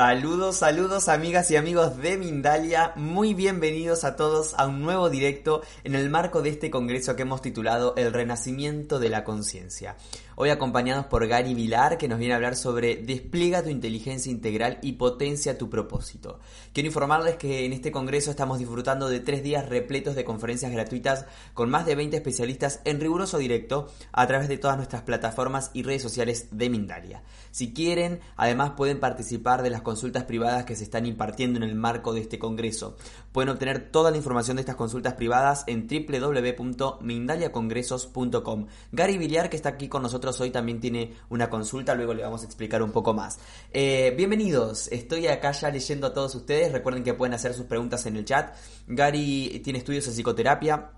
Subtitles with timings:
[0.00, 5.60] Saludos, saludos amigas y amigos de Mindalia, muy bienvenidos a todos a un nuevo directo
[5.84, 9.96] en el marco de este congreso que hemos titulado El Renacimiento de la Conciencia.
[10.42, 14.78] Hoy acompañados por Gary Vilar que nos viene a hablar sobre Despliega tu inteligencia integral
[14.80, 16.40] y potencia tu propósito.
[16.72, 21.26] Quiero informarles que en este congreso estamos disfrutando de tres días repletos de conferencias gratuitas
[21.52, 25.82] con más de 20 especialistas en riguroso directo a través de todas nuestras plataformas y
[25.82, 27.22] redes sociales de Mindalia.
[27.50, 31.74] Si quieren, además pueden participar de las consultas privadas que se están impartiendo en el
[31.74, 32.96] marco de este congreso.
[33.32, 38.66] Pueden obtener toda la información de estas consultas privadas en www.mindaliacongresos.com.
[38.92, 42.42] Gary Villar, que está aquí con nosotros hoy, también tiene una consulta, luego le vamos
[42.42, 43.38] a explicar un poco más.
[43.72, 46.72] Eh, bienvenidos, estoy acá ya leyendo a todos ustedes.
[46.72, 48.52] Recuerden que pueden hacer sus preguntas en el chat.
[48.88, 50.90] Gary tiene estudios en psicoterapia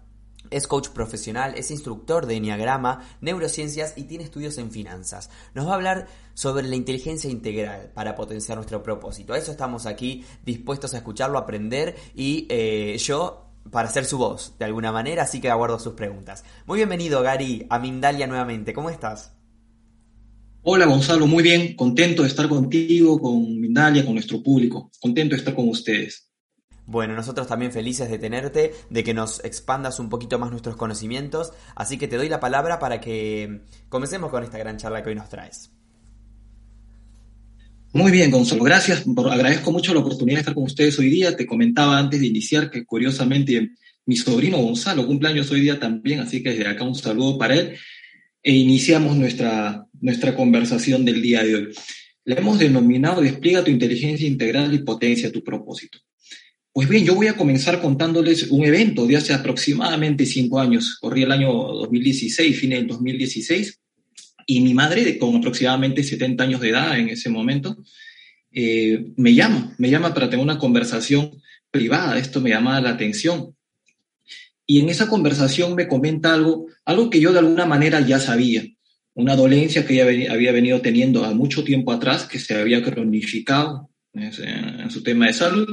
[0.53, 5.31] es coach profesional, es instructor de Enneagrama, neurociencias y tiene estudios en finanzas.
[5.55, 9.33] Nos va a hablar sobre la inteligencia integral para potenciar nuestro propósito.
[9.33, 14.55] A eso estamos aquí dispuestos a escucharlo, aprender y eh, yo para ser su voz
[14.59, 16.45] de alguna manera, así que aguardo sus preguntas.
[16.67, 19.35] Muy bienvenido Gary a Mindalia nuevamente, ¿cómo estás?
[20.63, 25.41] Hola Gonzalo, muy bien, contento de estar contigo, con Mindalia, con nuestro público, contento de
[25.41, 26.32] estar con ustedes.
[26.87, 31.53] Bueno, nosotros también felices de tenerte, de que nos expandas un poquito más nuestros conocimientos,
[31.77, 35.15] así que te doy la palabra para que comencemos con esta gran charla que hoy
[35.15, 35.71] nos traes.
[37.95, 39.05] Muy bien, Gonzalo, gracias.
[39.31, 41.37] agradezco mucho la oportunidad de estar con ustedes hoy día.
[41.37, 43.73] Te comentaba antes de iniciar que curiosamente
[44.07, 47.77] mi sobrino Gonzalo cumpleaños hoy día también, así que desde acá un saludo para él.
[48.43, 51.69] E iniciamos nuestra, nuestra conversación del día de hoy.
[52.25, 55.99] La hemos denominado Despliega tu inteligencia integral y potencia tu propósito.
[56.75, 60.97] Pues bien, yo voy a comenzar contándoles un evento de hace aproximadamente cinco años.
[60.99, 63.79] Corría el año 2016, fin del 2016,
[64.47, 67.77] y mi madre, con aproximadamente 70 años de edad en ese momento,
[68.51, 72.19] eh, me llama, me llama para tener una conversación privada.
[72.19, 73.55] Esto me llama la atención.
[74.67, 78.65] Y en esa conversación me comenta algo, algo que yo de alguna manera ya sabía,
[79.13, 83.91] una dolencia que ella había venido teniendo a mucho tiempo atrás, que se había cronificado
[84.15, 85.69] en su tema de salud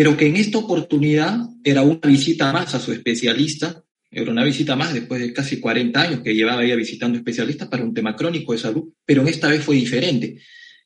[0.00, 4.74] pero que en esta oportunidad era una visita más a su especialista, era una visita
[4.74, 8.54] más después de casi 40 años que llevaba ella visitando especialistas para un tema crónico
[8.54, 10.38] de salud, pero en esta vez fue diferente.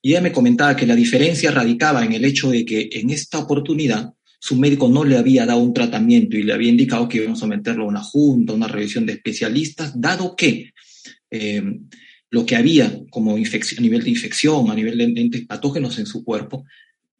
[0.02, 3.38] Y ella me comentaba que la diferencia radicaba en el hecho de que en esta
[3.38, 7.34] oportunidad su médico no le había dado un tratamiento y le había indicado que iban
[7.34, 10.72] a someterlo a una junta, a una revisión de especialistas, dado que
[11.30, 11.62] eh,
[12.30, 16.06] lo que había como infección, a nivel de infección, a nivel de entes patógenos en
[16.06, 16.64] su cuerpo,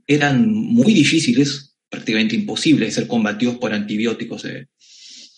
[0.09, 4.67] eran muy difíciles prácticamente imposible de ser combatidos por antibióticos eh,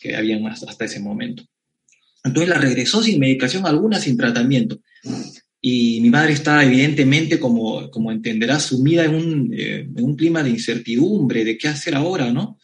[0.01, 1.45] que habían hasta ese momento.
[2.25, 4.81] Entonces la regresó sin medicación alguna, sin tratamiento.
[5.61, 10.43] Y mi madre estaba evidentemente, como, como entenderá, sumida en un, eh, en un clima
[10.43, 12.59] de incertidumbre, de qué hacer ahora, ¿no?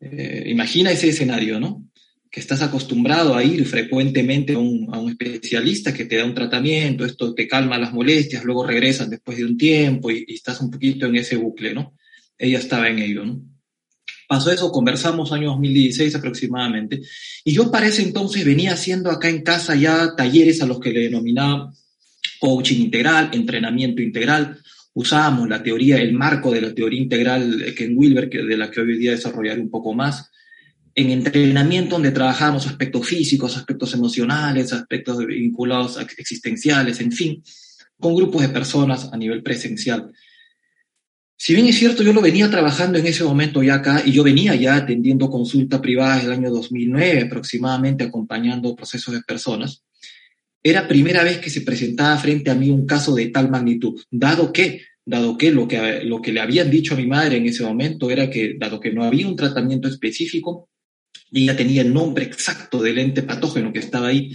[0.00, 1.88] Eh, imagina ese escenario, ¿no?
[2.30, 6.34] Que estás acostumbrado a ir frecuentemente a un, a un, especialista que te da un
[6.34, 10.60] tratamiento, esto te calma las molestias, luego regresan después de un tiempo y, y estás
[10.60, 11.94] un poquito en ese bucle, ¿no?
[12.42, 13.40] Ella estaba en ello, ¿no?
[14.28, 17.00] Pasó eso, conversamos año 2016 aproximadamente,
[17.44, 20.92] y yo para ese entonces venía haciendo acá en casa ya talleres a los que
[20.92, 21.72] le denominaba
[22.40, 24.58] coaching integral, entrenamiento integral,
[24.94, 28.98] usábamos la teoría, el marco de la teoría integral Ken Wilber, de la que hoy
[28.98, 30.30] día desarrollaré un poco más,
[30.94, 37.42] en entrenamiento donde trabajamos aspectos físicos, aspectos emocionales, aspectos vinculados a existenciales, en fin,
[37.98, 40.10] con grupos de personas a nivel presencial.
[41.44, 44.22] Si bien es cierto, yo lo venía trabajando en ese momento ya acá y yo
[44.22, 49.82] venía ya atendiendo consultas privadas el año 2009 aproximadamente, acompañando procesos de personas,
[50.62, 54.52] era primera vez que se presentaba frente a mí un caso de tal magnitud, dado
[54.52, 57.64] que, dado que lo que, lo que le habían dicho a mi madre en ese
[57.64, 60.68] momento era que, dado que no había un tratamiento específico,
[61.32, 64.30] ella tenía el nombre exacto del ente patógeno que estaba ahí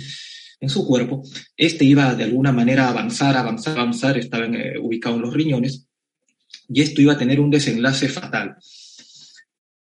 [0.59, 1.23] en su cuerpo,
[1.55, 5.86] este iba de alguna manera a avanzar, avanzar, avanzar, estaba eh, ubicado en los riñones,
[6.69, 8.57] y esto iba a tener un desenlace fatal.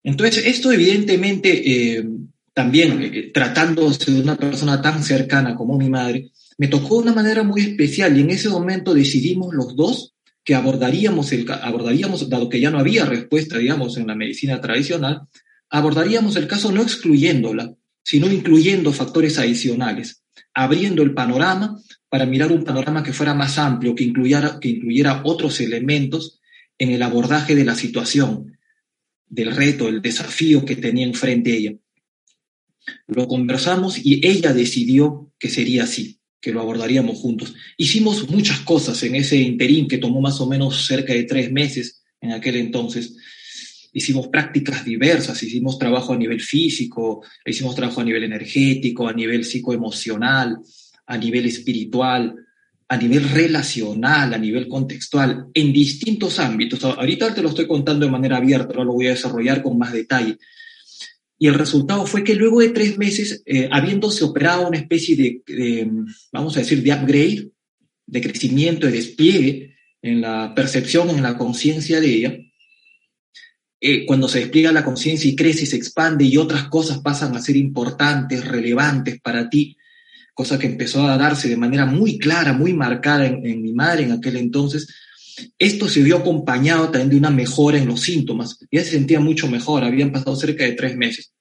[0.03, 2.05] Entonces, esto evidentemente, eh,
[2.53, 7.13] también eh, tratándose de una persona tan cercana como mi madre, me tocó de una
[7.13, 12.49] manera muy especial y en ese momento decidimos los dos que abordaríamos, el, abordaríamos, dado
[12.49, 15.21] que ya no había respuesta, digamos, en la medicina tradicional,
[15.69, 17.73] abordaríamos el caso no excluyéndola,
[18.03, 20.21] sino incluyendo factores adicionales,
[20.53, 21.79] abriendo el panorama
[22.09, 26.41] para mirar un panorama que fuera más amplio, que incluyera, que incluyera otros elementos
[26.77, 28.57] en el abordaje de la situación,
[29.27, 31.73] del reto, el desafío que tenía enfrente ella.
[33.07, 37.53] Lo conversamos y ella decidió que sería así, que lo abordaríamos juntos.
[37.77, 42.03] Hicimos muchas cosas en ese interín que tomó más o menos cerca de tres meses
[42.19, 43.15] en aquel entonces.
[43.93, 49.45] Hicimos prácticas diversas, hicimos trabajo a nivel físico, hicimos trabajo a nivel energético, a nivel
[49.45, 50.57] psicoemocional,
[51.05, 52.35] a nivel espiritual,
[52.87, 56.83] a nivel relacional, a nivel contextual, en distintos ámbitos.
[56.83, 59.93] Ahorita te lo estoy contando de manera abierta, ahora lo voy a desarrollar con más
[59.93, 60.37] detalle.
[61.37, 65.15] Y el resultado fue que luego de tres meses, eh, habiéndose operado una especie
[65.45, 65.89] de,
[66.31, 67.49] vamos a decir, de upgrade,
[68.05, 72.37] de crecimiento, de despliegue en la percepción, en la conciencia de ella,
[73.85, 77.35] eh, cuando se despliega la conciencia y crece y se expande y otras cosas pasan
[77.35, 79.75] a ser importantes, relevantes para ti,
[80.33, 84.11] cosa que empezó a darse de manera muy clara, muy marcada en, mi madre en
[84.11, 84.87] aquel entonces,
[85.57, 88.59] esto se vio acompañado también de una mejora en los síntomas.
[88.71, 91.31] Ya se sentía mucho mejor, habían pasado cerca de tres meses.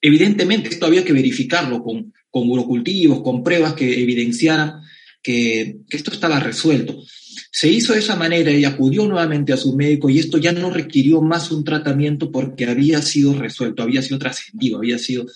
[0.00, 4.80] Evidentemente, esto había que verificarlo con, con urocultivos, con pruebas que evidenciaran
[5.22, 7.02] que, que esto estaba resuelto.
[7.52, 10.70] Se hizo de esa manera y acudió nuevamente a su médico y esto ya no
[10.70, 15.26] requirió más un tratamiento porque había sido resuelto, había sido trascendido, había sido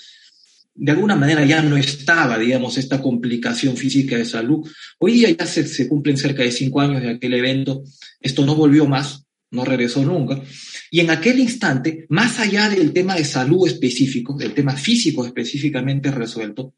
[0.75, 4.69] de alguna manera ya no estaba, digamos, esta complicación física de salud.
[4.99, 7.85] Hoy día ya se, cumplen cerca de cinco años de aquel evento,
[8.21, 10.43] esto no volvió más, no regresó nunca.
[10.91, 16.11] Y en aquel instante, más allá del tema de salud específico, del tema físico específicamente
[16.11, 16.75] resuelto,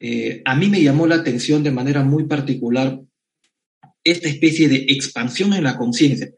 [0.00, 3.00] eh, a mí me llamó la atención de manera muy particular
[4.02, 6.30] esta especie de expansión en la conciencia.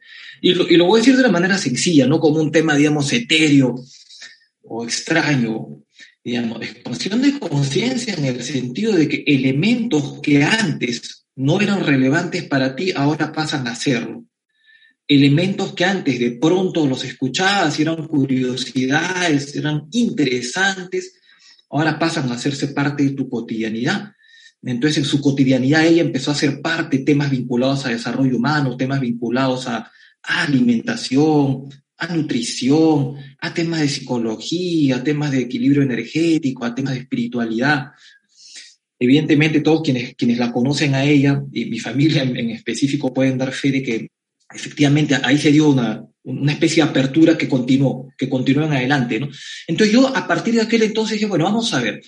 [0.43, 3.13] Y y lo voy a decir de una manera sencilla, no como un tema, digamos,
[3.13, 3.75] etéreo
[4.63, 5.83] o extraño
[6.37, 12.75] expansión de conciencia en el sentido de que elementos que antes no eran relevantes para
[12.75, 14.25] ti ahora pasan a serlo.
[15.07, 21.15] Elementos que antes de pronto los escuchabas, eran curiosidades, eran interesantes,
[21.71, 24.13] ahora pasan a hacerse parte de tu cotidianidad.
[24.63, 29.01] Entonces, en su cotidianidad ella empezó a ser parte temas vinculados a desarrollo humano, temas
[29.01, 29.91] vinculados a
[30.23, 37.01] alimentación, a nutrición, a temas de psicología, a temas de equilibrio energético, a temas de
[37.01, 37.89] espiritualidad.
[39.01, 43.53] Evidentemente todos quienes, quienes la conocen a ella, y mi familia en, específico, pueden dar
[43.53, 44.11] fe de que
[44.55, 49.19] efectivamente ahí se dio una, una especie de apertura que continuó, que continuó en adelante.
[49.19, 49.29] ¿no?
[49.67, 52.01] Entonces yo a partir de aquel entonces dije, bueno, vamos a ver,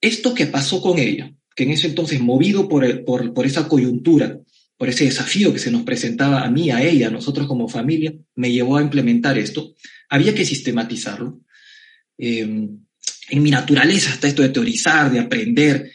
[0.00, 4.38] esto que pasó con ella, que en ese entonces, movido por, por, por esa coyuntura,
[4.76, 8.14] por ese desafío que se nos presentaba a mí, a ella, a nosotros como familia,
[8.34, 9.74] me llevó a implementar esto.
[10.08, 11.40] Había que sistematizarlo.
[12.18, 12.78] Em,
[13.30, 15.92] en mi naturaleza está esto de teorizar, de aprender.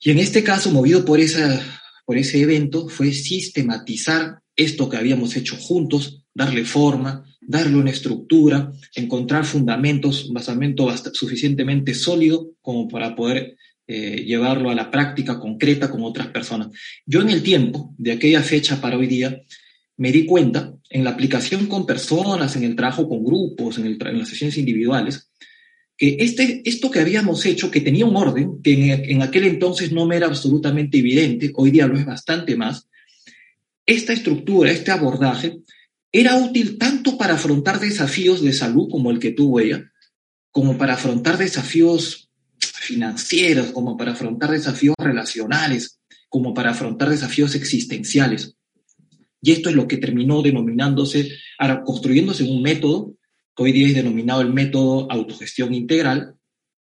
[0.00, 1.60] Y en este caso, movido por, esa,
[2.04, 8.72] por ese evento, fue sistematizar esto que habíamos hecho juntos, darle forma, darle una estructura,
[8.94, 15.90] encontrar fundamentos, un basamento suficientemente sólido como para poder eh, llevarlo a la práctica concreta
[15.90, 16.68] con otras personas.
[17.04, 19.42] Yo en el tiempo de aquella fecha para hoy día
[19.96, 24.28] me di cuenta en la aplicación con personas, en el trabajo con grupos, en, las
[24.28, 25.30] sesiones individuales,
[25.96, 29.92] que este, esto que habíamos hecho, que tenía un orden, que en, en aquel entonces
[29.92, 32.88] no me era absolutamente evidente, hoy día lo es bastante más,
[33.86, 35.58] esta estructura, este abordaje,
[36.10, 39.92] era útil tanto para afrontar desafíos de salud como el que tuvo ella,
[40.50, 42.23] como para afrontar desafíos
[42.84, 48.56] financieros, como para afrontar desafíos relacionales, como para afrontar desafíos existenciales.
[49.40, 51.30] Y esto es lo que terminó denominándose,
[51.84, 53.14] construyéndose un método,
[53.56, 56.34] que hoy día es denominado el método autogestión integral,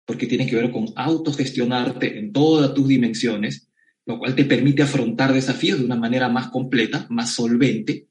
[0.06, 3.70] porque tiene que ver con autogestionarte en todas tus dimensiones,
[4.06, 8.08] lo cual te permite afrontar desafíos de una manera más completa, más solvente.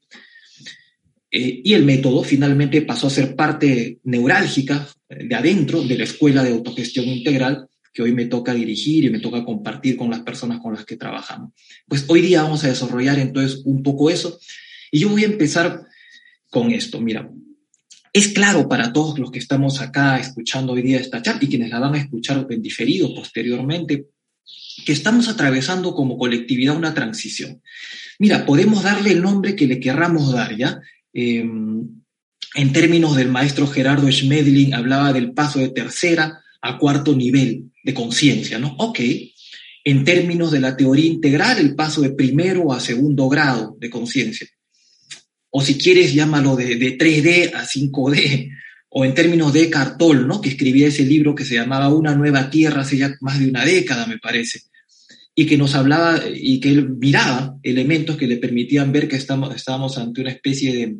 [1.29, 6.43] Eh, y el método finalmente pasó a ser parte neurálgica de adentro de la escuela
[6.43, 7.67] de autogestión integral
[7.97, 10.97] que hoy me toca dirigir y me toca compartir con las personas con las que
[10.97, 11.53] trabajamos.
[11.87, 14.39] Pues hoy día vamos a desarrollar entonces un poco eso
[14.91, 15.83] y yo voy a empezar
[16.51, 17.01] con esto.
[17.01, 17.27] Mira,
[18.13, 21.71] es claro para todos los que estamos acá escuchando hoy día esta charla y quienes
[21.71, 24.05] la van a escuchar en diferido posteriormente,
[24.85, 27.63] que estamos atravesando como colectividad una transición.
[28.19, 30.79] Mira, podemos darle el nombre que le querramos dar, ¿ya?
[31.13, 31.81] Em,
[32.53, 37.93] en términos del maestro Gerardo Schmedling, hablaba del paso de tercera a cuarto nivel de
[37.93, 38.75] conciencia, ¿no?
[38.79, 38.99] Ok,
[39.83, 44.47] en términos de la teoría integral, el paso de primero a segundo grado de conciencia.
[45.49, 48.51] O si quieres, llámalo de, de 3D a 5D,
[48.89, 50.41] o en términos de Cartol, ¿no?
[50.41, 53.63] Que escribía ese libro que se llamaba Una nueva tierra hace ya más de una
[53.65, 54.61] década, me parece,
[55.35, 59.55] y que nos hablaba y que él miraba elementos que le permitían ver que estamos,
[59.55, 60.97] estábamos ante una especie de,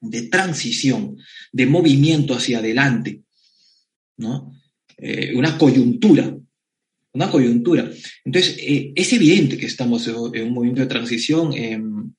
[0.00, 1.16] de transición,
[1.52, 3.22] de movimiento hacia adelante,
[4.18, 4.52] ¿no?
[4.98, 6.36] Eh, una coyuntura,
[7.12, 7.90] una coyuntura.
[8.24, 11.52] Entonces, eh, es evidente que estamos en un movimiento de transición.
[11.52, 12.12] Em,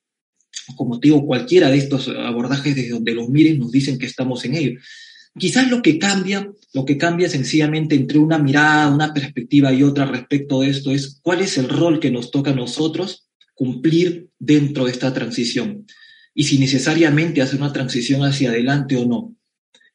[0.76, 4.56] como digo, cualquiera de estos abordajes desde donde los miren nos dicen que estamos en
[4.56, 4.80] ello.
[5.38, 10.06] Quizás lo que cambia, lo que cambia sencillamente entre una mirada, una perspectiva y otra
[10.06, 14.86] respecto de esto es cuál es el rol que nos toca a nosotros cumplir dentro
[14.86, 15.86] de esta transición
[16.34, 19.37] y si necesariamente hacer una transición hacia adelante o no.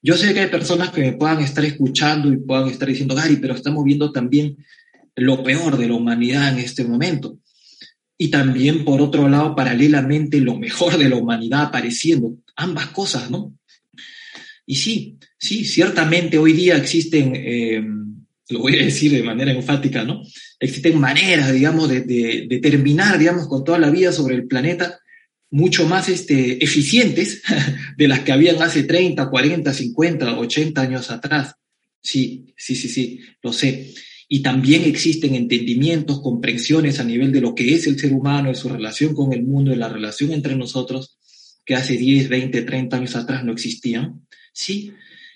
[0.03, 3.37] Yo sé que hay personas que me puedan estar escuchando y puedan estar diciendo, Gary,
[3.37, 4.57] pero estamos viendo también
[5.15, 7.39] lo peor de la humanidad en este momento.
[8.19, 12.37] Y también, por otro lado, paralelamente, lo mejor de la humanidad apareciendo.
[12.57, 13.55] Ambas cosas, ¿no?
[14.67, 17.83] Y sí, sí, ciertamente hoy día existen, eh,
[18.51, 20.23] lo voy a decir de manera enfática, ¿no?
[20.59, 24.99] Existen maneras, digamos, de, de, terminar, digamos, con toda la vida sobre el planeta
[25.53, 27.43] mucho más este, eficientes
[27.97, 31.55] de las que habían hace 30, 40, 50, 80 años atrás.
[32.03, 33.95] Sí, sí, sí, sí, lo sé.
[34.29, 38.55] Y también existen entendimientos, comprensiones a nivel de lo que es el ser humano, de
[38.55, 41.19] su relación con el mundo, de la relación entre nosotros,
[41.67, 44.27] que hace 10, 20, 30 años atrás no existían.
[44.55, 44.93] Sí,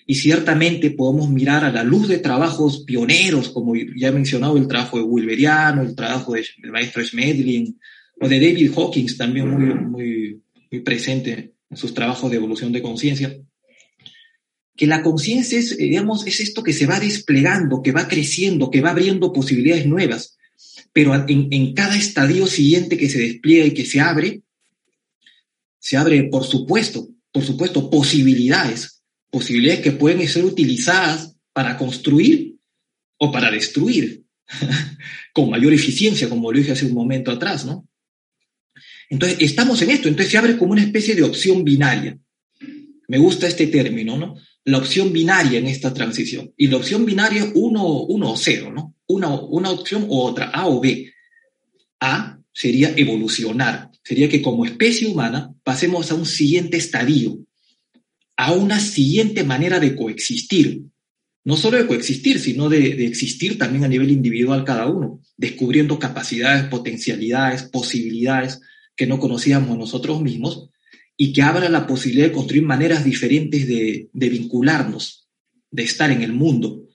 [0.07, 4.67] y ciertamente podemos mirar a la luz de trabajos pioneros, como ya he mencionado, el
[4.67, 7.77] trabajo de Wilberiano, el trabajo del maestro Schmedlin,
[8.19, 12.81] o de David Hawkins, también muy, muy, muy presente en sus trabajos de evolución de
[12.81, 13.37] conciencia,
[14.75, 18.81] que la conciencia es, digamos, es esto que se va desplegando, que va creciendo, que
[18.81, 20.37] va abriendo posibilidades nuevas,
[20.93, 24.41] pero en, en cada estadio siguiente que se despliega y que se abre,
[25.79, 32.55] se abre, por supuesto, por supuesto, posibilidades, posibilidades que pueden ser utilizadas para construir
[33.17, 34.23] o para destruir,
[35.33, 37.87] con mayor eficiencia, como lo dije hace un momento atrás, ¿no?
[39.09, 42.17] Entonces, estamos en esto, entonces se abre como una especie de opción binaria.
[43.07, 44.35] Me gusta este término, ¿no?
[44.65, 46.53] La opción binaria en esta transición.
[46.57, 48.95] Y la opción binaria uno, uno o cero, ¿no?
[49.07, 51.09] Una, una opción u otra, A o B.
[52.01, 57.39] A sería evolucionar, sería que como especie humana pasemos a un siguiente estadio,
[58.35, 60.81] a una siguiente manera de coexistir.
[61.45, 65.97] No solo de coexistir, sino de, de existir también a nivel individual cada uno, descubriendo
[65.97, 68.59] capacidades, potencialidades, posibilidades,
[68.97, 70.69] que no conocíamos nosotros mismos
[71.15, 75.29] y que abra la posibilidad de construir maneras diferentes de, vincularnos,
[75.71, 76.87] de estar en el mundo.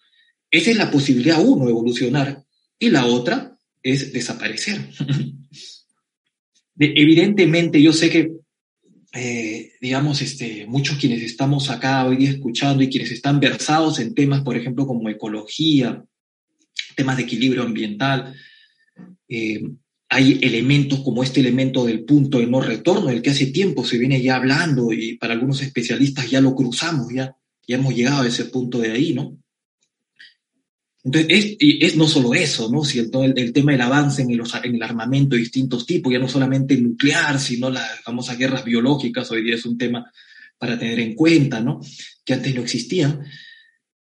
[0.51, 2.45] Esa es la posibilidad, uno, evolucionar,
[2.79, 4.91] y la otra es desaparecer.
[6.79, 8.33] Evidentemente, yo sé que,
[9.15, 14.15] eh, digamos, este, muchos quienes estamos acá hoy día escuchando y quienes están versados en
[14.15, 16.05] temas, por ejemplo, como ecología,
[16.97, 18.35] temas de equilibrio ambiental,
[19.29, 19.63] eh,
[20.15, 23.97] hay elementos como este elemento del punto de no retorno, del que hace tiempo se
[23.97, 27.35] viene ya hablando y para algunos especialistas ya lo cruzamos, ya,
[27.67, 29.39] ya hemos llegado a ese punto de ahí, ¿no?
[31.03, 32.85] Entonces, es, es no solo eso, ¿no?
[32.85, 36.19] Si el, el, tema del avance en el, en el, armamento de distintos tipos, ya
[36.19, 40.13] no solamente nuclear, sino las famosas guerras biológicas, hoy día es un tema
[40.59, 41.81] para tener en cuenta, ¿no?
[42.23, 43.25] Que antes no existían.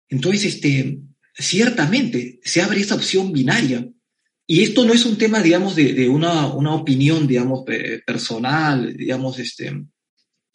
[0.08, 1.00] Entonces, este,
[1.34, 3.90] ciertamente se abre esa opción binaria
[4.46, 7.64] y esto no es un tema, digamos, de, de una, una, opinión, digamos,
[8.06, 9.72] personal, digamos, este,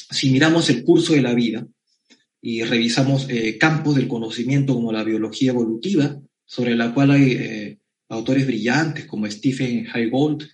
[0.10, 1.67] si miramos el curso de la vida
[2.41, 7.79] y revisamos eh, campos del conocimiento como la biología evolutiva, sobre la cual hay eh,
[8.10, 10.48] autores brillantes como Stephen Haygold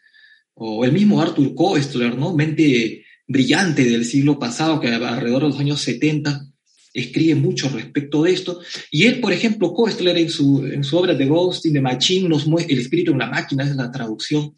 [0.53, 2.35] o el mismo Arthur Koestler, ¿no?
[2.35, 6.47] Mente brillante del siglo pasado, que alrededor de los años 70
[6.93, 8.59] escribe mucho respecto de esto.
[8.91, 12.29] Y él, por ejemplo, Koestler en su, en su obra The Ghost in the Machine,
[12.29, 14.53] nos muestra, el espíritu en la máquina, es la traducción,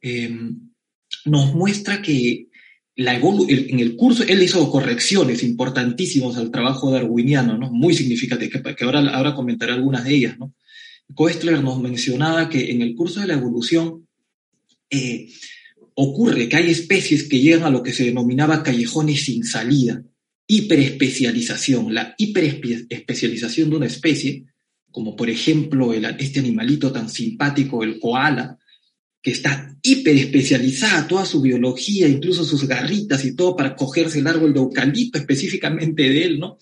[0.00, 0.58] em,
[1.24, 2.48] nos muestra que
[2.96, 7.70] la en el curso él hizo correcciones importantísimas al trabajo darwiniano, ¿no?
[7.72, 10.38] muy significativas, que, que ahora, ahora comentaré algunas de ellas.
[10.38, 10.54] ¿no?
[11.12, 14.06] Koestler nos mencionaba que en el curso de la evolución
[14.90, 15.28] eh,
[15.94, 20.02] ocurre que hay especies que llegan a lo que se denominaba callejones sin salida
[20.46, 24.44] hiperespecialización, la hiperespecialización de una especie,
[24.90, 28.58] como por ejemplo este animalito tan simpático, el koala,
[29.22, 34.52] que está hiperespecializada toda su biología, incluso sus garritas y todo para cogerse el árbol
[34.52, 36.58] de eucalipto específicamente de él, ¿no?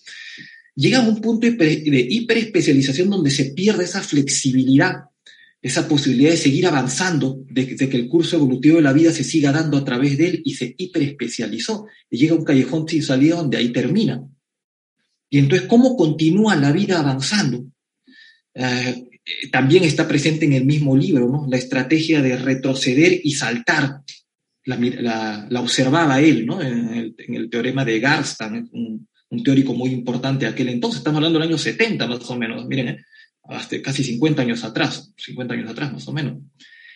[0.74, 5.11] Llega a un punto de hiperespecialización donde se pierde esa flexibilidad
[5.62, 9.52] esa posibilidad de seguir avanzando, de, que el curso evolutivo de la vida se siga
[9.52, 13.36] dando a través de él y se hiperespecializó y llega a un callejón sin salida
[13.36, 14.26] donde ahí termina.
[15.30, 17.64] Y entonces, ¿cómo continúa la vida avanzando?
[18.54, 19.08] Eh,
[19.52, 21.46] también está presente en el mismo libro, ¿no?
[21.48, 24.02] La estrategia de retroceder y saltar.
[24.64, 26.60] La, observaba él, ¿no?
[26.60, 29.08] En el, teorema de Garstan, un,
[29.44, 30.98] teórico muy importante de aquel entonces.
[30.98, 32.66] Estamos hablando del año 70, más o menos.
[32.66, 33.04] Miren, ¿eh?
[33.44, 36.38] Hasta casi 50 años atrás, 50 años atrás más o menos.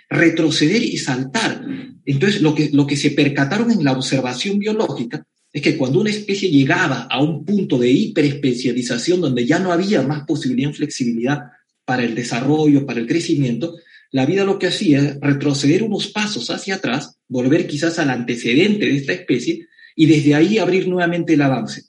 [0.09, 1.65] Retroceder y saltar.
[2.05, 6.11] Entonces, lo que, lo que se percataron en la observación biológica es que cuando una
[6.11, 11.45] especie llegaba a un punto de hiperespecialización donde ya no había más posibilidad de flexibilidad
[11.85, 13.75] para el desarrollo, para el crecimiento,
[14.13, 18.87] la vida lo que hacía es retroceder unos pasos hacia atrás, volver quizás al antecedente
[18.87, 21.85] de esta especie y desde ahí abrir nuevamente el avance.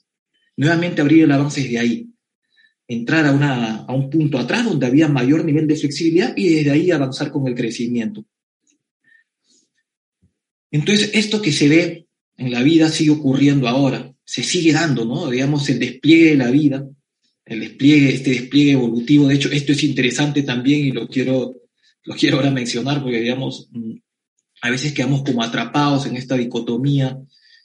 [0.55, 2.06] Nuevamente abrir el avance desde ahí.
[2.87, 6.71] Entrar a, una, a un punto atrás donde había mayor nivel de flexibilidad y desde
[6.71, 8.25] ahí avanzar con el crecimiento.
[10.71, 15.29] Entonces, esto que se ve en la vida sigue ocurriendo ahora, se sigue dando, ¿no?
[15.29, 16.87] Digamos, el despliegue de la vida,
[17.45, 19.27] el despliegue, este despliegue evolutivo.
[19.27, 21.55] De hecho, esto es interesante también y lo quiero,
[22.03, 23.93] lo quiero ahora mencionar porque, digamos, mm,
[24.61, 27.17] a veces quedamos como atrapados en esta dicotomía,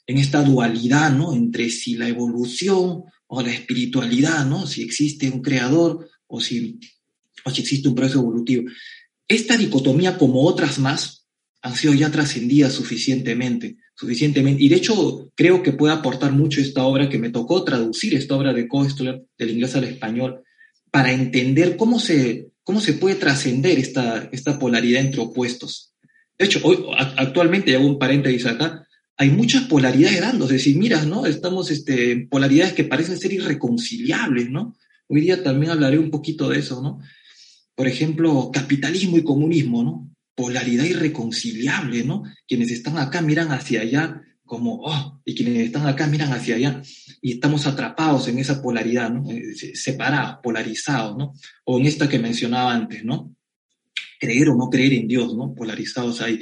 [0.07, 1.33] en esta dualidad, ¿no?
[1.33, 3.03] Entre si la evolución
[3.35, 4.67] o la espiritualidad, ¿no?
[4.67, 6.79] Si existe un creador o si,
[7.43, 8.65] o si existe un proceso evolutivo.
[9.27, 11.25] Esta dicotomía, como otras más,
[11.63, 14.63] han sido ya trascendidas suficientemente, suficientemente.
[14.63, 18.35] Y de hecho, creo que puede aportar mucho esta obra que me tocó traducir, esta
[18.35, 20.43] obra de Koestler del inglés al español,
[20.91, 25.95] para entender cómo se, cómo se puede trascender esta, esta polaridad entre opuestos.
[26.37, 26.85] De hecho, hoy,
[27.17, 28.85] actualmente, y hago un paréntesis acá,
[29.17, 31.25] hay muchas polaridades dando, es decir, mira, ¿no?
[31.25, 34.75] Estamos este, en polaridades que parecen ser irreconciliables, ¿no?
[35.07, 36.99] Hoy día también hablaré un poquito de eso, ¿no?
[37.75, 40.13] Por ejemplo, capitalismo y comunismo, ¿no?
[40.35, 42.23] polaridad irreconciliable, ¿no?
[42.47, 46.81] Quienes están acá miran hacia allá como, oh, y quienes están acá miran hacia allá
[47.21, 49.29] y estamos atrapados en esa polaridad, ¿no?
[49.29, 51.33] Eh, separados, polarizados, ¿no?
[51.65, 53.35] O en esta que mencionaba antes, ¿no?
[54.19, 55.53] Creer o no creer en Dios, ¿no?
[55.53, 56.39] Polarizados ahí.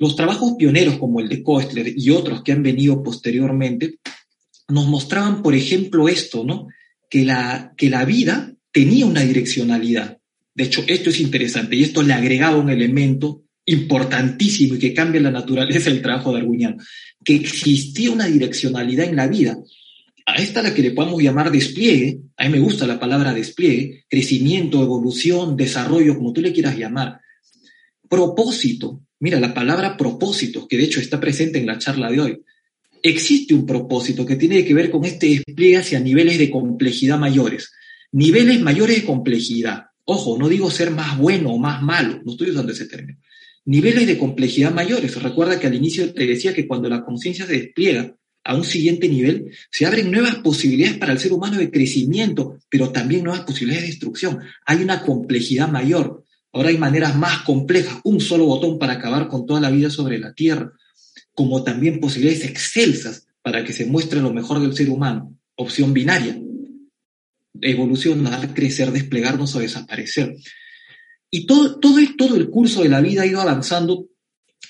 [0.00, 4.00] Los trabajos pioneros como el de Koestler y otros que han venido posteriormente
[4.68, 6.66] nos mostraban, por ejemplo, esto, ¿no?
[7.08, 10.20] Que la, que la vida tenía una direccionalidad,
[10.54, 15.20] de hecho, esto es interesante y esto le agregaba un elemento importantísimo y que cambia
[15.20, 16.76] la naturaleza del trabajo darwiniano,
[17.24, 19.56] que existía una direccionalidad en la vida.
[20.26, 24.04] A esta la que le podemos llamar despliegue, a mí me gusta la palabra despliegue,
[24.08, 27.20] crecimiento, evolución, desarrollo, como tú le quieras llamar.
[28.10, 32.42] Propósito, mira la palabra propósito, que de hecho está presente en la charla de hoy.
[33.02, 37.72] Existe un propósito que tiene que ver con este despliegue hacia niveles de complejidad mayores,
[38.12, 42.50] niveles mayores de complejidad Ojo, no digo ser más bueno o más malo, no estoy
[42.50, 43.20] usando ese término.
[43.64, 45.22] Niveles de complejidad mayores.
[45.22, 49.08] Recuerda que al inicio te decía que cuando la conciencia se despliega a un siguiente
[49.08, 53.84] nivel, se abren nuevas posibilidades para el ser humano de crecimiento, pero también nuevas posibilidades
[53.84, 54.40] de destrucción.
[54.66, 56.24] Hay una complejidad mayor.
[56.52, 60.18] Ahora hay maneras más complejas, un solo botón para acabar con toda la vida sobre
[60.18, 60.72] la Tierra,
[61.32, 66.40] como también posibilidades excelsas para que se muestre lo mejor del ser humano, opción binaria
[67.60, 70.36] evolucionar, crecer, desplegarnos o desaparecer.
[71.30, 74.06] Y todo, todo, todo el curso de la vida ha ido avanzando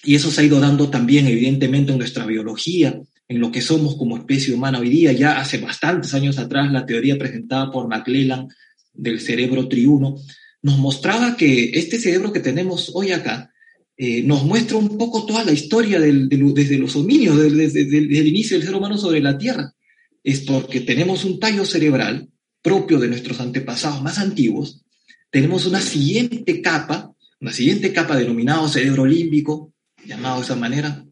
[0.03, 3.97] y eso se ha ido dando también evidentemente en nuestra biología, en lo que somos
[3.97, 5.13] como especie humana hoy día.
[5.13, 8.49] Ya hace bastantes años atrás la teoría presentada por McClellan
[8.93, 10.17] del cerebro triuno
[10.63, 13.53] nos mostraba que este cerebro que tenemos hoy acá
[13.97, 18.57] eh, nos muestra un poco toda la historia desde los hominios, desde, desde el inicio
[18.57, 19.75] del ser humano sobre la Tierra.
[20.23, 22.29] Es porque tenemos un tallo cerebral
[22.63, 24.83] propio de nuestros antepasados más antiguos,
[25.31, 29.73] tenemos una siguiente capa, una siguiente capa denominado cerebro límbico,
[30.05, 31.05] llamado de esa manera,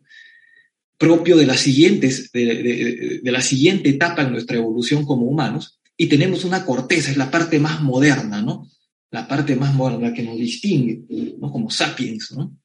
[0.98, 6.44] propio de, las siguientes, de, la siguiente etapa en nuestra evolución como humanos, y tenemos
[6.44, 8.68] una corteza, es la parte más moderna, ¿no?
[9.10, 11.02] La parte más moderna que nos distingue,
[11.38, 11.50] ¿no?
[11.50, 12.56] Como sapiens, ¿no?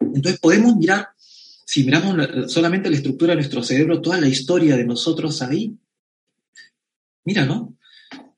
[0.00, 1.08] Entonces podemos mirar
[1.64, 5.76] si miramos solamente la estructura de nuestro cerebro, toda la historia de nosotros ahí,
[7.24, 7.76] mira, ¿no?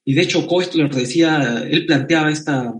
[0.04, 2.72] Y de hecho, Koestler decía, él planteaba esta,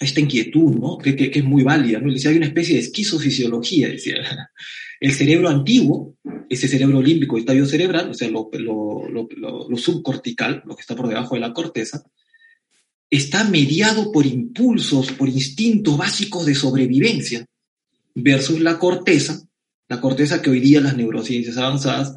[0.00, 0.96] esta inquietud, ¿no?
[0.96, 2.08] Que, que, es muy válida, ¿no?
[2.08, 4.14] Él decía, hay una especie de esquizofisiología, decía.
[5.00, 6.16] El cerebro antiguo,
[6.48, 10.94] ese cerebro límbico y tallo cerebral, o sea, lo, lo, lo, subcortical, lo que está
[10.94, 12.04] por debajo de la corteza,
[13.08, 17.46] está mediado por impulsos, por instintos básicos de sobrevivencia,
[18.14, 19.42] versus la corteza,
[19.88, 22.16] la corteza que hoy día las neurociencias avanzadas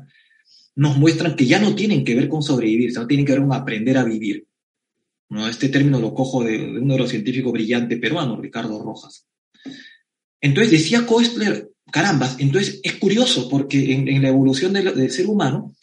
[0.76, 3.54] nos muestran que ya no tienen que ver con sobrevivir, sino tienen que ver con
[3.54, 4.46] aprender a vivir.
[5.30, 5.48] ¿No?
[5.48, 9.28] Este término lo cojo de, un neurocientífico brillante peruano, Ricardo Rojas.
[10.41, 15.76] Entonces decía Koestler, carambas, entonces es curioso porque en, la evolución del, ser humano,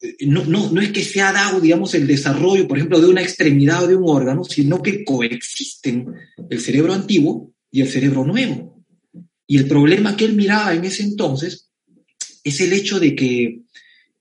[0.00, 3.08] eh, no, no, no, es que se ha dado, digamos, el desarrollo, por ejemplo, de
[3.08, 6.14] una extremidad o de un órgano, sino que coexisten
[6.48, 8.84] el cerebro antiguo y el cerebro nuevo.
[9.48, 11.70] Y el problema que él miraba en ese entonces
[12.44, 13.62] es el hecho de que,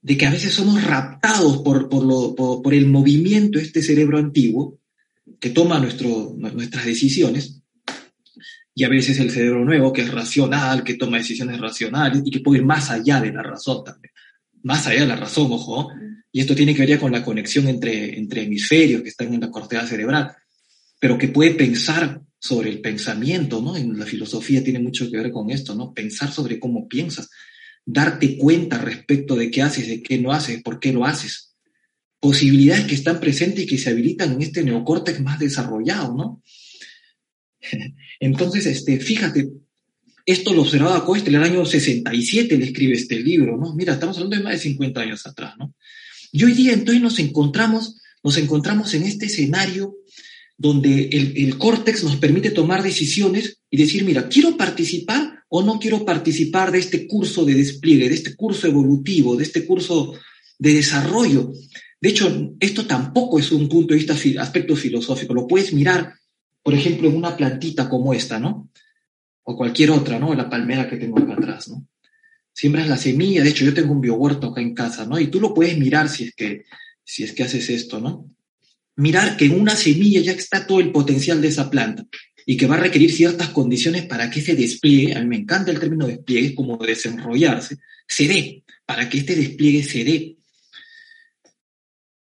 [0.01, 4.17] de que a veces somos raptados por, por, lo, por, el movimiento de este cerebro
[4.17, 4.79] antiguo
[5.39, 7.61] que toma nuestro, nuestras decisiones,
[8.77, 12.41] y a veces el cerebro nuevo que es racional, que toma decisiones racionales y que
[12.41, 14.11] puede ir más allá de la razón también.
[14.63, 15.91] Más allá de la razón, ojo.
[16.29, 19.49] Y esto tiene que ver con la conexión entre, entre hemisferios que están en la
[19.49, 20.35] corteza cerebral,
[20.99, 23.77] pero que puede pensar sobre el pensamiento, ¿no?
[23.77, 25.93] En la filosofía tiene mucho que ver con esto, ¿no?
[25.93, 27.29] Pensar sobre cómo piensas,
[27.85, 31.55] darte cuenta respecto de qué haces, de qué no haces, por qué lo haces.
[32.19, 36.41] Posibilidades que están presentes y que se habilitan en este neocórtex más desarrollado, ¿no?
[38.19, 39.49] Entonces, este, fíjate,
[40.25, 43.75] esto lo observaba Coeste en el año 67, le escribe este libro, ¿no?
[43.75, 45.73] Mira, estamos hablando de más de 50 años atrás, ¿no?
[46.31, 49.95] Y hoy día entonces nos encontramos, nos encontramos en este escenario
[50.57, 55.79] donde el, el córtex nos permite tomar decisiones y decir, mira, quiero participar o no
[55.79, 60.13] quiero participar de este curso de despliegue, de este curso evolutivo, de este curso
[60.57, 61.51] de desarrollo.
[62.01, 66.13] De hecho, esto tampoco es un punto de vista, aspecto filosófico, lo puedes mirar
[66.65, 68.71] por ejemplo, en una plantita como esta, ¿no?
[69.43, 70.33] O cualquier otra, ¿no?
[70.33, 71.87] La palmera que tengo acá atrás, ¿no?
[72.51, 75.19] Siembras la semilla, de hecho yo tengo un biohuerto acá en casa, ¿no?
[75.19, 76.65] Y tú lo puedes mirar si es que,
[77.03, 78.31] si es que haces esto, ¿no?
[78.95, 82.03] Mirar que en una semilla ya está todo el potencial de esa planta
[82.47, 85.69] y que va a requerir ciertas condiciones para que ese despliegue, a mí me encanta
[85.69, 90.37] el término despliegue, es como desenrollarse, se dé, para que este despliegue se dé.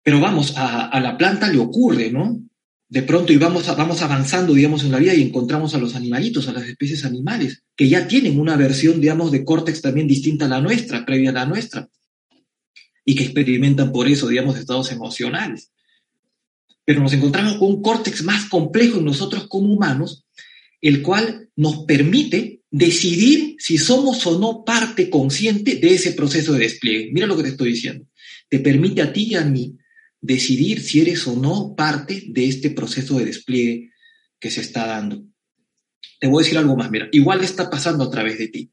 [0.02, 2.40] Pero vamos, a, a la planta le ocurre, ¿no?
[2.90, 6.48] De pronto y vamos, vamos avanzando, digamos, en la vida y encontramos a los animalitos,
[6.48, 10.48] a las especies animales, que ya tienen una versión, digamos, de córtex también distinta a
[10.48, 11.88] la nuestra, previa a la nuestra,
[13.04, 15.70] y que experimentan por eso, digamos, estados emocionales.
[16.84, 20.26] Pero nos encontramos con un córtex más complejo en nosotros como humanos,
[20.80, 26.60] el cual nos permite decidir si somos o no parte consciente de ese proceso de
[26.60, 27.10] despliegue.
[27.12, 28.06] Mira lo que te estoy diciendo.
[28.48, 29.76] Te permite a ti y a mí
[30.20, 33.90] decidir si eres o no parte de este proceso de despliegue
[34.38, 35.24] que se está dando.
[36.18, 38.70] Te voy a decir algo más, mira, igual está pasando a través de ti,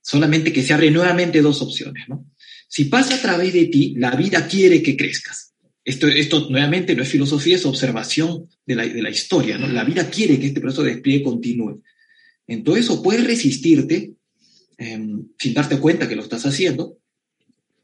[0.00, 2.26] solamente que se abren nuevamente dos opciones, ¿no?
[2.68, 5.54] Si pasa a través de ti, la vida quiere que crezcas.
[5.84, 9.56] Esto, esto nuevamente no es filosofía, es observación de la, de la historia.
[9.56, 11.80] La vida quiere que este proceso de despliegue continúe.
[12.48, 14.14] Entonces, o puedes resistirte
[14.78, 16.98] em, sin darte cuenta que lo estás haciendo,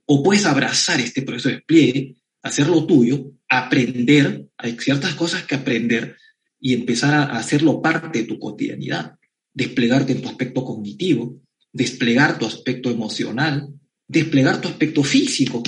[0.05, 6.17] o puedes abrazar este proceso de despliegue hacerlo tuyo, aprender, hay ciertas cosas que aprender
[6.61, 9.17] y empezar a hacerlo parte de tu cotidianidad,
[9.53, 11.41] desplegarte en tu aspecto cognitivo,
[11.73, 13.69] desplegar tu aspecto emocional,
[14.07, 15.63] desplegar tu aspecto físico,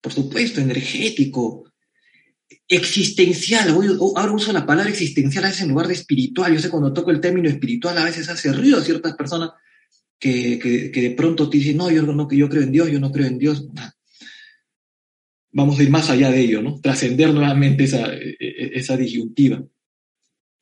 [0.00, 1.64] por supuesto, energético,
[2.66, 3.70] existencial.
[3.70, 6.52] ahora uso la palabra existencial a veces en lugar de espiritual.
[6.52, 9.50] Yo sé cuando toco el término espiritual a veces hace ruido a ciertas personas
[10.18, 13.12] que, que, de pronto te dicen, no, yo no, yo creo en Dios, yo no
[13.12, 13.68] creo en Dios
[15.58, 16.80] vamos a ir más allá de ello, ¿no?
[16.80, 19.60] Trascender nuevamente esa, e, e, esa disyuntiva.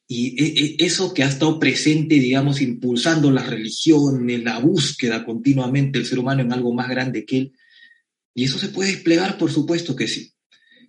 [0.08, 6.08] Y e, eso que ha estado presente, digamos, impulsando las religiones, la búsqueda continuamente del
[6.08, 7.52] ser humano en algo más grande que él.
[8.34, 10.32] Y eso se puede desplegar, por supuesto que sí.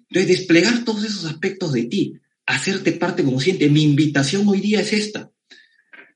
[0.10, 2.14] Entonces, desplegar todos esos aspectos de ti,
[2.46, 3.70] hacerte parte consciente.
[3.70, 5.32] Mi invitación hoy día es esta,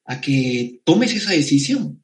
[0.05, 2.01] a que tomes esa decisión,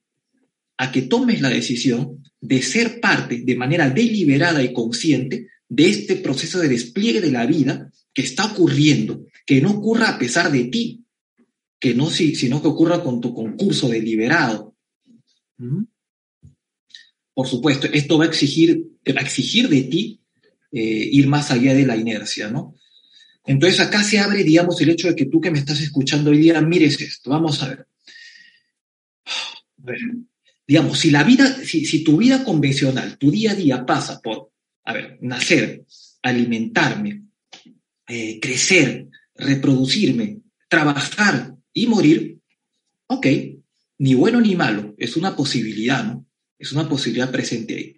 [0.77, 6.15] a que tomes la decisión de ser parte de manera deliberada y consciente de este
[6.17, 10.65] proceso de despliegue de la vida que está ocurriendo, que no ocurra a pesar de
[10.65, 11.05] ti,
[11.79, 14.75] que no sino que ocurra con tu concurso deliberado.
[15.57, 15.83] ¿Mm?
[17.33, 18.83] Por supuesto, esto va a exigir,
[19.15, 20.21] va a exigir de ti
[20.71, 22.75] eh, ir más allá de la inercia, ¿no?
[23.45, 26.39] Entonces acá se abre, digamos, el hecho de que tú que me estás escuchando hoy
[26.39, 27.29] día mires esto.
[27.29, 27.87] Vamos a ver.
[30.67, 34.51] digamos, si la vida, si, si tu vida convencional, tu día a día pasa por
[34.87, 35.85] a ver, nacer,
[36.21, 37.25] alimentarme,
[38.07, 42.39] eh, crecer, reproducirme, trabajar y morir,
[43.07, 43.27] ok,
[43.99, 46.25] ni bueno ni malo, es una posibilidad, ¿no?
[46.57, 47.97] Es una posibilidad presente ahí.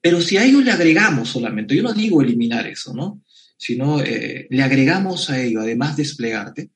[0.00, 3.22] Pero si a ello le agregamos solamente, yo no digo eliminar eso, ¿no?
[3.56, 6.70] Sino eh, le agregamos a ello, además desplegarte,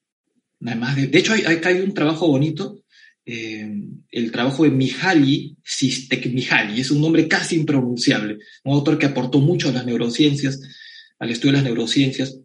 [0.65, 2.82] además de, de hecho hay, hay un trabajo bonito
[3.25, 3.71] eh,
[4.11, 9.69] el trabajo de Mihaly Csikszentmihalyi, es un nombre casi impronunciable, un autor que aportó mucho
[9.69, 10.61] a las neurociencias,
[11.19, 12.39] al estudio de las neurociencias,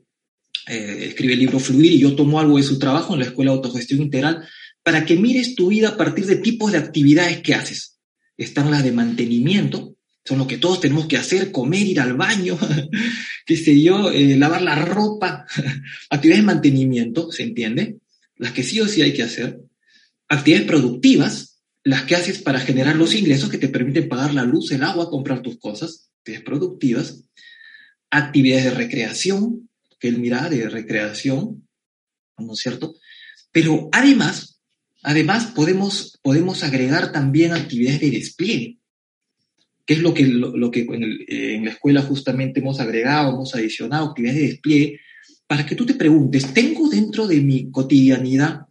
[0.67, 3.51] eh, escribe el libro Fluir y yo tomo algo de su trabajo en la Escuela
[3.51, 4.47] de Autogestión Integral
[4.83, 7.97] para que mires tu vida a partir de tipos de actividades que haces.
[8.37, 12.57] Están las de mantenimiento, son lo que todos tenemos que hacer, comer, ir al baño,
[13.45, 15.45] qué sé yo, eh, lavar la ropa,
[16.09, 17.97] actividades de mantenimiento, ¿se entiende?
[18.35, 19.66] Las que sí o sí hay que hacer
[20.29, 24.71] actividades productivas, las que haces para generar los ingresos que te permiten pagar la luz,
[24.71, 26.09] el agua, comprar tus cosas.
[26.19, 27.23] actividades productivas,
[28.09, 31.67] actividades de recreación, que él mira de recreación,
[32.37, 32.95] ¿no es cierto?
[33.51, 34.59] Pero además,
[35.03, 38.79] además podemos, podemos agregar también actividades de despliegue,
[39.85, 44.07] que es lo que, lo, que en, en, la escuela justamente hemos agregado, hemos adicionado,
[44.07, 44.99] actividades de despliegue,
[45.47, 48.66] para que tú te preguntes, ¿tengo dentro de mi cotidianidad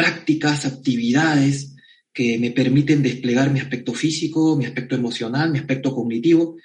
[0.00, 1.74] prácticas, actividades
[2.12, 6.56] que me permiten desplegar mi aspecto físico, mi aspecto emocional, mi aspecto cognitivo?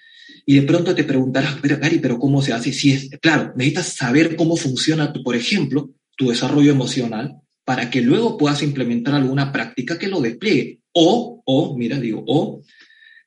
[0.45, 2.71] Y de pronto te preguntarás, pero ¿pero cómo se hace?
[2.71, 8.01] Si es, claro, necesitas saber cómo funciona, tu, por ejemplo, tu desarrollo emocional para que
[8.01, 10.79] luego puedas implementar alguna práctica que lo despliegue.
[10.93, 12.61] O, o, mira, digo, o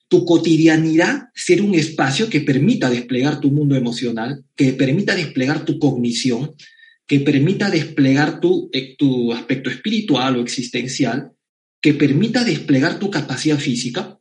[0.09, 5.79] tu cotidianidad ser un espacio que permita desplegar tu mundo emocional, que permita desplegar tu
[5.79, 6.55] cognición,
[7.09, 11.33] que permita desplegar tu, eh, tu aspecto espiritual o existencial,
[11.81, 14.21] que permita desplegar tu capacidad física.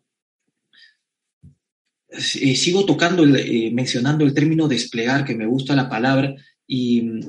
[2.09, 6.33] Eh, sigo tocando, eh, mencionando el término desplegar, que me gusta la palabra,
[6.65, 7.19] y mm,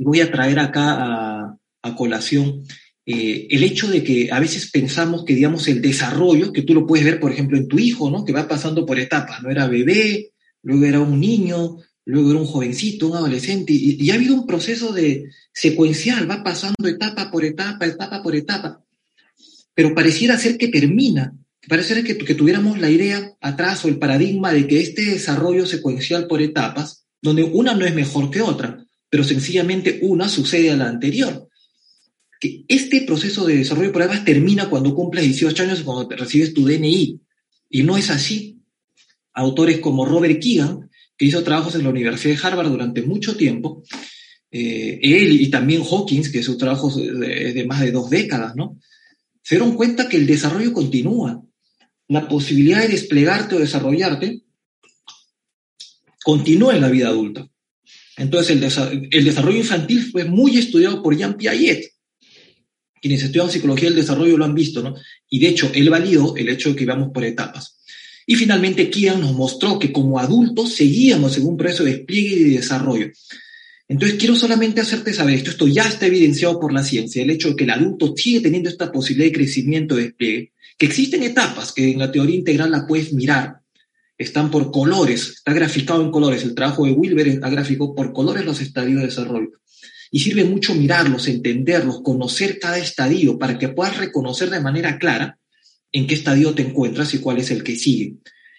[0.00, 1.58] voy a traer acá a,
[1.96, 2.64] colación
[3.04, 7.06] el hecho de que a veces pensamos que, digamos, el desarrollo, que tú lo puedes
[7.06, 8.24] ver, por ejemplo, en tu hijo, ¿no?
[8.24, 9.50] Que va pasando por etapas, ¿no?
[9.50, 10.32] Era bebé,
[10.64, 11.76] luego era un niño,
[12.06, 16.42] luego era un jovencito, un adolescente, y, y ha habido un proceso de secuencial, va
[16.42, 18.82] pasando etapa por etapa, etapa por etapa,
[19.74, 21.34] pero pareciera ser que termina,
[21.68, 26.40] pareciera que, tuviéramos la idea atrás o el paradigma de que este desarrollo secuencial por
[26.40, 31.48] etapas, donde una no es mejor que otra, pero sencillamente una sucede a la anterior
[32.40, 36.66] que este proceso de desarrollo de pruebas termina cuando cumples 18 años, cuando recibes tu
[36.66, 37.18] DNI.
[37.70, 38.60] Y no es así.
[39.32, 40.85] Autores como Robert Keegan,
[41.16, 43.82] que hizo trabajos en la Universidad de Harvard durante mucho tiempo,
[44.50, 48.78] eh, él y también Hawkins, que hizo trabajos de, más de dos décadas, ¿no?
[49.42, 51.42] Se dieron cuenta que el desarrollo continúa.
[52.08, 54.42] La posibilidad de desplegarte o desarrollarte
[56.22, 57.48] continúa en la vida adulta.
[58.16, 61.96] Entonces, el, el desarrollo infantil fue muy estudiado por Jean Piaget
[63.06, 64.96] quienes estudian psicología del desarrollo lo han visto, ¿no?
[65.28, 67.75] Y de hecho, él validó el hecho de que íbamos por etapas.
[68.26, 72.44] Y finalmente, Kian nos mostró que como adultos seguíamos en un proceso de despliegue y
[72.44, 73.06] de desarrollo.
[73.88, 75.50] Entonces, quiero solamente hacerte saber esto.
[75.50, 78.68] Esto ya está evidenciado por la ciencia, el hecho de que el adulto sigue teniendo
[78.68, 82.84] esta posibilidad de crecimiento, de despliegue, que existen etapas que en la teoría integral la
[82.84, 83.60] puedes mirar.
[84.18, 86.42] Están por colores, está graficado en colores.
[86.42, 89.52] El trabajo de Wilber está gráfico por colores los estadios de desarrollo.
[90.10, 95.38] Y sirve mucho mirarlos, entenderlos, conocer cada estadio para que puedas reconocer de manera clara
[95.92, 98.16] en qué estadio te encuentras y cuál es el que sigue.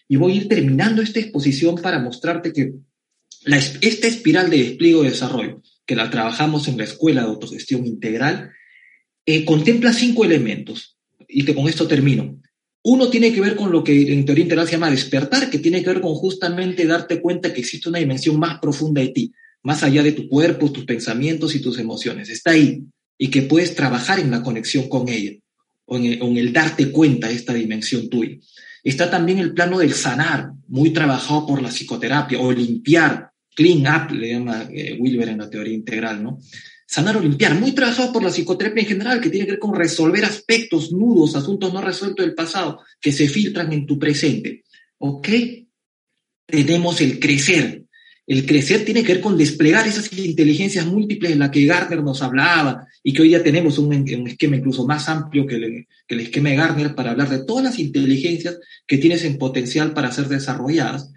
[0.07, 2.73] Y voy a ir terminando esta exposición para mostrarte que
[3.45, 8.51] esta espiral de despliegue de desarrollo, que la trabajamos en la Escuela de Autogestión Integral,
[9.25, 10.97] eh, contempla cinco elementos.
[11.29, 12.39] Y que con esto termino.
[12.83, 15.83] Uno tiene que ver con lo que en teoría integral se llama despertar, que tiene
[15.83, 19.33] que ver con justamente darte cuenta que existe una dimensión más profunda de ti
[19.67, 22.29] más allá de tu cuerpo, tus pensamientos y tus emociones.
[22.29, 22.85] Está ahí
[23.17, 25.33] y que puedes trabajar en la conexión con ella
[25.87, 28.37] o en el, darte cuenta de esta dimensión tuya.
[28.83, 34.13] Está también el plano del sanar, muy trabajado por la psicoterapia, o limpiar, clean up,
[34.13, 36.39] le llama eh, Wilber en la teoría integral, ¿no?
[36.85, 39.75] Sanar o limpiar, muy trabajado por la psicoterapia en general, que tiene que ver con
[39.75, 44.63] resolver aspectos, nudos, asuntos no resueltos del pasado, que se filtran en tu presente.
[44.99, 45.27] ¿Ok?
[46.45, 47.86] Tenemos el crecer,
[48.27, 52.21] el crecer tiene que ver con desplegar esas inteligencias múltiples en las que Gardner nos
[52.21, 53.93] hablaba y que hoy ya tenemos un,
[54.27, 57.63] esquema incluso más amplio que el, que el, esquema de Gardner para hablar de todas
[57.63, 61.09] las inteligencias que tienes en potencial para ser desarrolladas.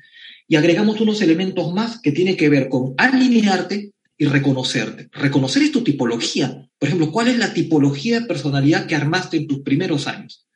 [0.47, 5.09] Y agregamos unos elementos más que tienen que ver con alinearte y reconocerte.
[5.11, 6.69] Reconocer es tu tipología.
[6.79, 10.47] Por ejemplo, ¿cuál es la tipología de personalidad que armaste en tus primeros años?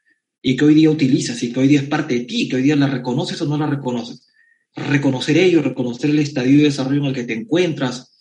[0.41, 2.63] Y que hoy día utilizas y que hoy día es parte de ti, que hoy
[2.63, 4.29] día la reconoces o no la reconoces
[4.75, 8.15] reconocer ello, reconocer el estadio de desarrollo en el que te encuentras,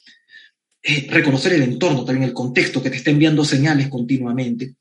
[0.81, 4.75] eh, reconocer el entorno, también el contexto que te está enviando señales continuamente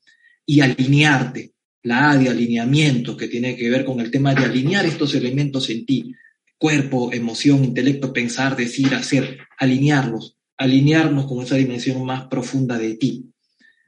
[0.45, 4.85] y alinearte, la A de alineamiento que tiene que ver con el tema de alinear
[4.85, 6.13] estos elementos en ti,
[6.57, 13.25] cuerpo, emoción, intelecto, pensar, decir, hacer, alinearlos, alinearnos con esa dimensión más profunda de ti,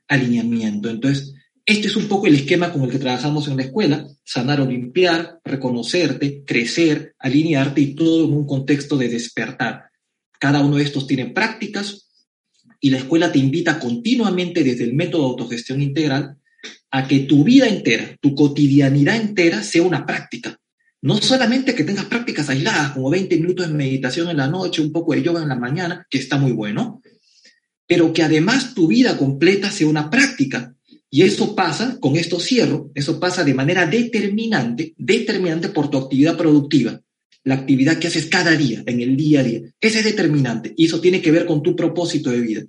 [0.08, 0.90] alineamiento.
[0.90, 1.34] Entonces,
[1.66, 4.66] este es un poco el esquema con el que trabajamos en la escuela, sanar o
[4.68, 9.86] limpiar, reconocerte, crecer, alinearte y todo en un contexto de despertar.
[10.40, 12.08] Cada uno de estos tiene prácticas
[12.80, 16.38] y la escuela te invita continuamente desde el método de autogestión integral
[16.92, 20.60] a que tu vida entera, tu cotidianidad entera sea una práctica.
[21.02, 24.92] No solamente que tengas prácticas aisladas, como 20 minutos de meditación en la noche, un
[24.92, 27.02] poco de yoga en la mañana, que está muy bueno,
[27.88, 30.75] pero que además tu vida completa sea una práctica
[31.16, 36.36] y eso pasa, con esto cierro, eso pasa de manera determinante, determinante por tu actividad
[36.36, 37.02] productiva.
[37.46, 39.62] la actividad que haces cada día, en el día a día.
[39.80, 42.64] Ese es determinante y eso tiene que ver con tu propósito de vida.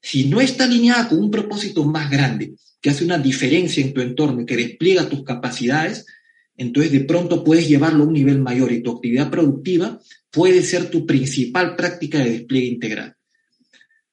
[0.00, 4.00] Si no está alineada con un propósito más grande, que hace una diferencia en tu
[4.00, 6.06] entorno y que despliega tus capacidades,
[6.56, 10.88] entonces de pronto puedes llevarlo a un nivel mayor y tu actividad productiva puede ser
[10.88, 13.14] tu principal práctica de despliegue integral.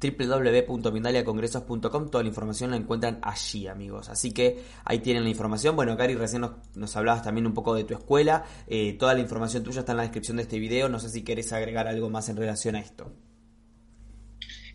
[0.00, 2.08] www.mindaliacongresos.com.
[2.08, 4.08] Toda la información la encuentran allí, amigos.
[4.08, 5.76] Así que ahí tienen la información.
[5.76, 8.44] Bueno, Gary, recién nos, hablabas también un poco de tu escuela.
[8.66, 10.88] Eh, toda la información tuya está en la descripción de este video.
[10.88, 13.12] No sé si querés agregar algo más en relación a esto.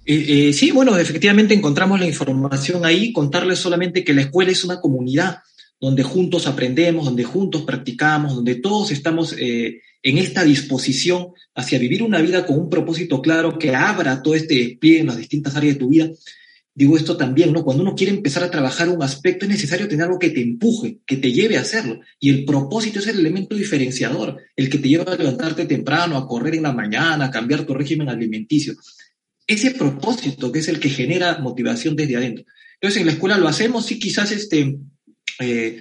[0.05, 3.11] Eh, eh, sí, bueno, efectivamente encontramos la información ahí.
[3.11, 5.39] Contarles solamente que la escuela es una comunidad
[5.79, 12.21] donde juntos aprendemos, donde juntos practicamos, donde todos estamos en esta disposición hacia vivir una
[12.21, 15.79] vida con un propósito claro que abra todo este despliegue en las distintas áreas de
[15.79, 16.09] tu vida.
[16.77, 17.63] Digo esto también, ¿no?
[17.63, 20.99] Cuando uno quiere empezar a trabajar un aspecto es necesario tener algo que te empuje,
[21.05, 22.01] que te lleve a hacerlo.
[22.19, 26.27] Y el propósito es el elemento diferenciador, el que te lleva a levantarte temprano, a
[26.27, 28.73] correr en la mañana, a cambiar tu régimen alimenticio.
[29.47, 32.45] Ese propósito que es el que genera motivación desde adentro.
[32.75, 34.77] Entonces en la escuela lo hacemos, sí, quizás este,
[35.39, 35.79] eh,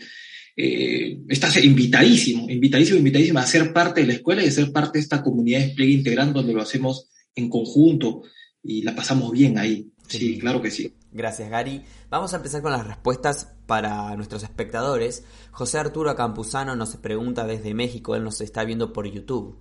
[0.56, 4.98] eh, estás invitadísimo, invitadísimo, invitadísimo a ser parte de la escuela y a ser parte
[4.98, 8.22] de esta comunidad de despliegue integrando donde lo hacemos en conjunto
[8.62, 9.90] y la pasamos bien ahí.
[10.08, 10.92] Sí, claro que sí.
[11.12, 11.82] Gracias, Gary.
[12.10, 15.24] Vamos a empezar con las respuestas para nuestros espectadores.
[15.52, 19.58] José Arturo Campuzano nos pregunta desde México, él nos está viendo por YouTube.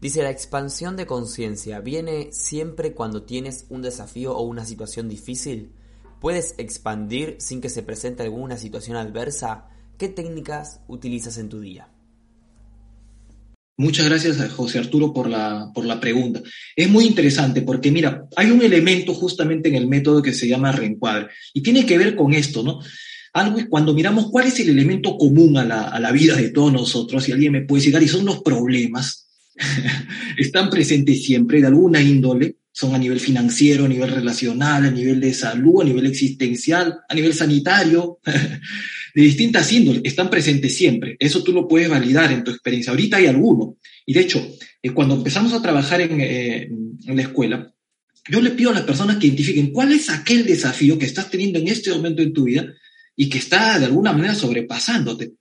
[0.00, 5.72] Dice, la expansión de conciencia viene siempre cuando tienes un desafío o una situación difícil.
[6.20, 9.68] ¿Puedes expandir sin que se presente alguna situación adversa?
[9.98, 11.88] ¿Qué técnicas utilizas en tu día?
[13.76, 16.40] Muchas gracias a José Arturo por la, por la pregunta.
[16.76, 20.70] Es muy interesante porque, mira, hay un elemento justamente en el método que se llama
[20.70, 22.80] reencuadre y tiene que ver con esto, ¿no?
[23.32, 26.50] Algo es cuando miramos cuál es el elemento común a la, a la vida de
[26.50, 29.23] todos nosotros, y alguien me puede decir, y son los problemas,
[30.36, 35.20] están presentes siempre de alguna índole, son a nivel financiero, a nivel relacional, a nivel
[35.20, 38.18] de salud, a nivel existencial, a nivel sanitario,
[39.14, 41.16] de distintas índoles, están presentes siempre.
[41.20, 42.90] Eso tú lo puedes validar en tu experiencia.
[42.90, 43.76] Ahorita hay alguno.
[44.04, 44.44] Y de hecho,
[44.82, 46.68] eh, cuando empezamos a trabajar en, eh,
[47.06, 47.72] en la escuela,
[48.28, 51.60] yo le pido a las personas que identifiquen cuál es aquel desafío que estás teniendo
[51.60, 52.66] en este momento en tu vida
[53.14, 55.34] y que está de alguna manera sobrepasándote.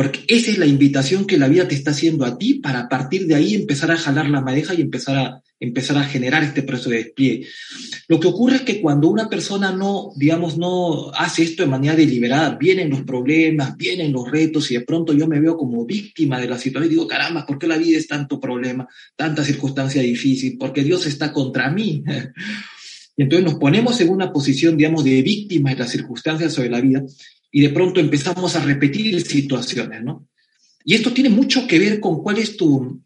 [0.00, 2.88] Porque esa es la invitación que la vida te está haciendo a ti para a
[2.88, 6.62] partir de ahí empezar a jalar la madeja y empezar a, empezar a generar este
[6.62, 7.46] proceso de despliegue.
[8.08, 11.94] Lo que ocurre es que cuando una persona no, digamos, no hace esto de manera
[11.94, 16.40] deliberada, vienen los problemas, vienen los retos y de pronto yo me veo como víctima
[16.40, 20.00] de la situación y digo, caramba, ¿por qué la vida es tanto problema, tanta circunstancia
[20.00, 20.56] difícil?
[20.58, 22.02] Porque Dios está contra mí.
[23.16, 26.80] Y entonces nos ponemos en una posición, digamos, de víctima de las circunstancias sobre la
[26.80, 27.02] vida
[27.50, 30.28] y de pronto empezamos a repetir situaciones, ¿no?
[30.84, 33.02] Y esto tiene mucho que ver con cuál es tu,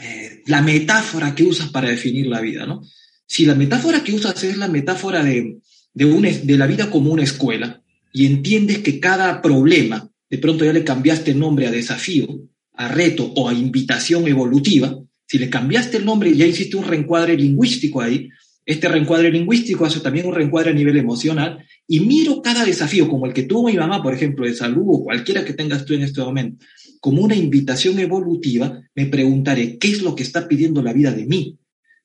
[0.00, 2.82] eh, la metáfora que usas para definir la vida, ¿no?
[3.26, 5.58] Si la metáfora que usas es la metáfora de,
[5.94, 7.82] de, de la vida como una escuela
[8.12, 12.26] y entiendes que cada problema, de pronto ya le cambiaste el nombre a desafío,
[12.74, 17.36] a reto o a invitación evolutiva, si le cambiaste el nombre ya hiciste un reencuadre
[17.36, 18.30] lingüístico ahí,
[18.68, 23.24] este reencuadre lingüístico hace también un reencuadre a nivel emocional y miro cada desafío, como
[23.24, 26.02] el que tuvo mi mamá, por ejemplo, de salud o cualquiera que tengas tú en
[26.02, 26.66] este momento,
[27.00, 31.24] como una invitación evolutiva, me preguntaré, ¿qué es lo que está pidiendo la vida de
[31.24, 31.56] mí?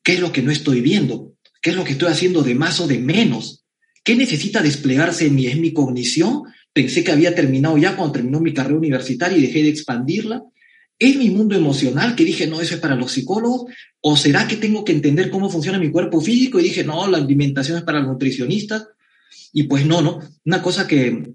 [0.02, 1.34] ¿Qué es lo que no estoy viendo?
[1.62, 3.66] ¿Qué es lo que estoy haciendo de más o de menos?
[4.02, 6.44] ¿Qué necesita desplegarse en mi, en mi cognición?
[6.72, 10.42] Pensé que había terminado ya cuando terminó mi carrera universitaria y dejé de expandirla.
[11.04, 13.70] ¿Es mi mundo emocional que dije, no, eso es para los psicólogos?
[14.00, 17.18] ¿O será que tengo que entender cómo funciona mi cuerpo físico y dije, no, la
[17.18, 18.88] alimentación es para los nutricionistas?
[19.52, 20.20] Y pues no, ¿no?
[20.46, 21.34] Una cosa que,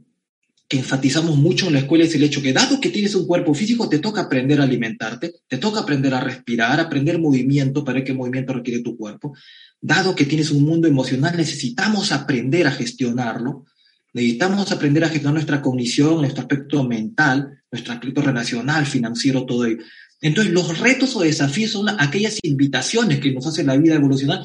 [0.66, 3.52] que enfatizamos mucho en la escuela es el hecho que dado que tienes un cuerpo
[3.52, 8.04] físico, te toca aprender a alimentarte, te toca aprender a respirar, aprender movimiento para ver
[8.04, 9.34] qué movimiento requiere tu cuerpo.
[9.82, 13.66] Dado que tienes un mundo emocional, necesitamos aprender a gestionarlo,
[14.12, 19.78] necesitamos aprender a gestionar nuestra cognición, nuestro aspecto mental, nuestro aspecto relacional, financiero, todo ello.
[20.20, 24.40] Entonces, los retos o desafíos son aquellas invitaciones que nos hace la vida evolucionar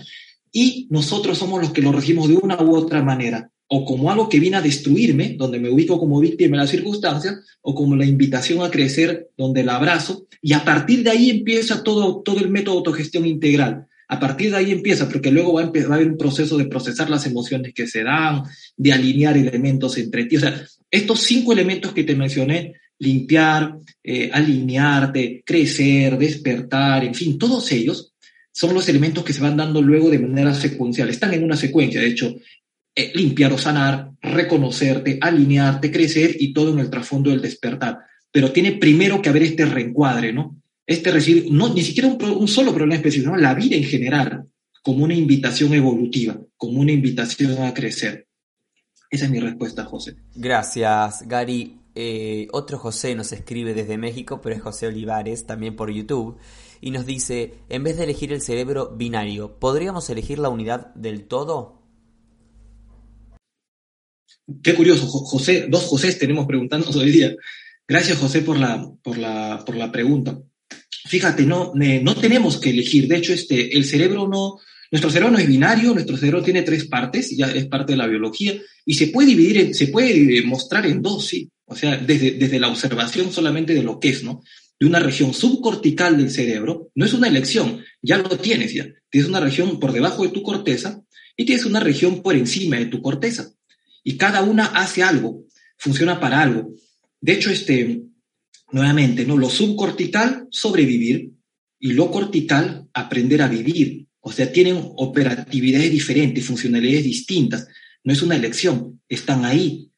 [0.52, 4.30] y nosotros somos los que lo regimos de una u otra manera o como algo
[4.30, 8.06] que viene a destruirme, donde me ubico como víctima de las circunstancias, o como la
[8.06, 12.50] invitación a crecer, donde la abrazo, y a partir de ahí empieza todo, todo el
[12.50, 13.88] método de autogestión integral.
[14.14, 16.66] A partir de ahí empieza, porque luego va a, va a haber un proceso de
[16.66, 18.44] procesar las emociones que se dan,
[18.78, 20.38] de alinear elementos entre ti.
[20.38, 20.54] O sea,
[20.92, 28.14] estos cinco elementos que te mencioné, limpiar, eh, alinearte, crecer, despertar, en fin, todos ellos
[28.52, 31.10] son los elementos que se van dando luego de manera secuencial.
[31.10, 32.36] Están en una secuencia, de hecho,
[32.96, 37.98] eh, limpiar o sanar, reconocerte, alinearte, crecer y todo en el trasfondo del despertar.
[38.32, 40.62] Pero tiene primero que haber este reencuadre, ¿no?
[40.86, 43.38] Este recibir, no, ni siquiera un, solo problema específico, ¿no?
[43.38, 44.48] la vida en general,
[44.82, 48.28] como una invitación evolutiva, como una invitación a crecer.
[49.10, 50.16] Esa es mi respuesta, José.
[50.36, 51.80] Gracias, Gary.
[51.96, 56.38] Eh, otro José nos escribe desde México, pero es José Olivares, también por YouTube,
[56.82, 61.26] y nos dice, en vez de elegir el cerebro binario, ¿podríamos elegir la unidad del
[61.26, 61.84] todo?
[64.62, 67.34] Qué curioso, José, dos José tenemos preguntándonos hoy día.
[67.88, 70.42] Gracias, José, por la, por la, por la pregunta.
[71.06, 73.08] Fíjate, no, no tenemos que elegir.
[73.08, 74.58] De hecho, este, el cerebro no,
[74.92, 78.08] nuestro cerebro no es binario, nuestro cerebro tiene tres partes, ya es parte de la
[78.08, 81.50] biología, y se puede dividir, se puede mostrar en dos, sí.
[81.66, 84.44] O sea, desde, desde la observación solamente de lo que es, ¿no?
[84.80, 88.88] De una región subcortical del cerebro, no es una elección, ya lo tienes ya.
[89.10, 91.02] Tienes una región por debajo de tu corteza
[91.38, 93.54] y tienes una región por encima de tu corteza
[94.04, 95.46] y cada una hace algo,
[95.78, 96.74] funciona para algo.
[97.22, 98.02] De hecho, este,
[98.74, 99.38] nuevamente, ¿no?
[99.38, 101.32] Lo subcortical, sobrevivir,
[101.80, 104.08] y lo cortical, aprender a vivir.
[104.22, 107.68] O sea, tienen operatividades diferentes, funcionalidades distintas.
[108.06, 109.92] No es una elección, están ahí.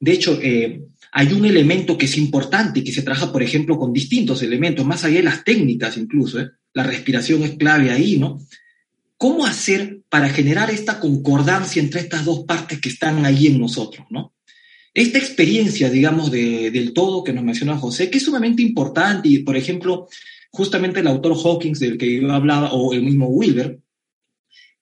[0.00, 0.80] De hecho, eh,
[1.12, 5.04] hay un elemento que es importante que se trabaja, por ejemplo, con distintos elementos, más
[5.04, 6.40] allá de las técnicas incluso.
[6.40, 6.48] ¿eh?
[6.72, 8.40] La respiración es clave ahí, ¿no?
[9.18, 14.06] ¿Cómo hacer para generar esta concordancia entre estas dos partes que están ahí en nosotros,
[14.10, 14.35] ¿no?
[14.96, 19.54] Esta experiencia, digamos, del todo que nos menciona José, que es sumamente importante, y por
[19.54, 20.08] ejemplo,
[20.50, 23.78] justamente el autor Hawkins del que yo hablaba, o el mismo Wilber,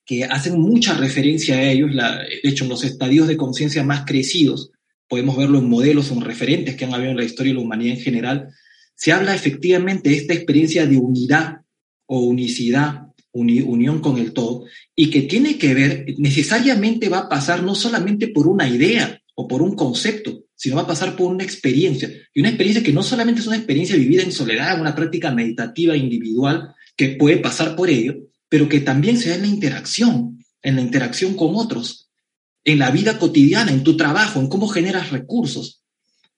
[0.06, 4.70] que hacen mucha referencia a ellos, de hecho, en los estadios de conciencia más crecidos,
[5.08, 7.64] podemos verlo en modelos o en referentes que han habido en la historia de la
[7.64, 8.48] humanidad en general,
[8.94, 11.62] se habla efectivamente de esta experiencia de unidad
[12.06, 17.64] o unicidad unión con el todo, y que tiene que ver, necesariamente va a pasar
[17.64, 21.44] no solamente por una idea o por un concepto, sino va a pasar por una
[21.44, 22.10] experiencia.
[22.32, 25.96] Y una experiencia que no solamente es una experiencia vivida en soledad, una práctica meditativa
[25.96, 28.14] individual, que puede pasar por ello,
[28.48, 32.10] pero que también se da en la interacción, en la interacción con otros,
[32.64, 35.82] en la vida cotidiana, en tu trabajo, en cómo generas recursos.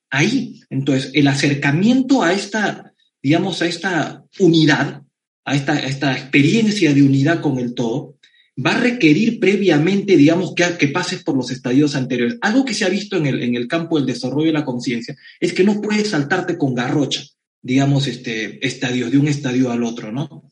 [0.09, 5.03] Ahí, entonces, el acercamiento a esta, digamos, a esta unidad
[5.47, 8.16] a esta, esta experiencia de unidad con el todo,
[8.63, 12.37] va a requerir previamente, digamos, que, que pases por los estadios anteriores.
[12.41, 15.15] Algo que se ha visto en el, en el campo del desarrollo de la conciencia
[15.39, 17.23] es que no puedes saltarte con garrocha,
[17.61, 20.49] digamos, este, estadios de un estadio al otro, ¿no?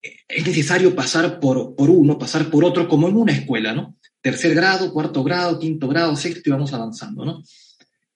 [0.00, 3.96] Es necesario pasar por, por uno, pasar por otro, como en una escuela, ¿no?
[4.20, 7.42] Tercer grado, cuarto grado, quinto grado, sexto y vamos avanzando, ¿no?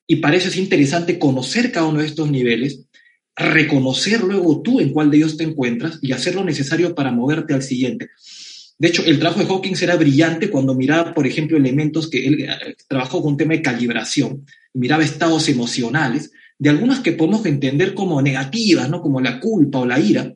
[0.06, 2.86] Y para eso es interesante conocer cada uno de estos niveles
[3.36, 7.52] reconocer luego tú en cuál de ellos te encuentras y hacer lo necesario para moverte
[7.52, 8.08] al siguiente.
[8.78, 12.42] De hecho, el trabajo de Hawkins era brillante cuando miraba, por ejemplo, elementos que él
[12.42, 18.20] eh, trabajó con tema de calibración, miraba estados emocionales, de algunas que podemos entender como
[18.20, 19.00] negativas, ¿no?
[19.00, 20.34] como la culpa o la ira,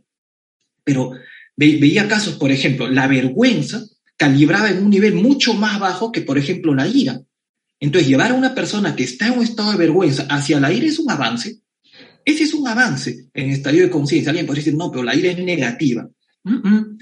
[0.85, 1.13] pero
[1.57, 3.85] veía casos, por ejemplo, la vergüenza
[4.17, 7.21] calibraba en un nivel mucho más bajo que, por ejemplo, la ira.
[7.79, 10.87] Entonces, llevar a una persona que está en un estado de vergüenza hacia la ira
[10.87, 11.61] es un avance,
[12.25, 14.31] ese es un avance en estadio de conciencia.
[14.31, 16.09] Alguien podría decir, no, pero la ira es negativa.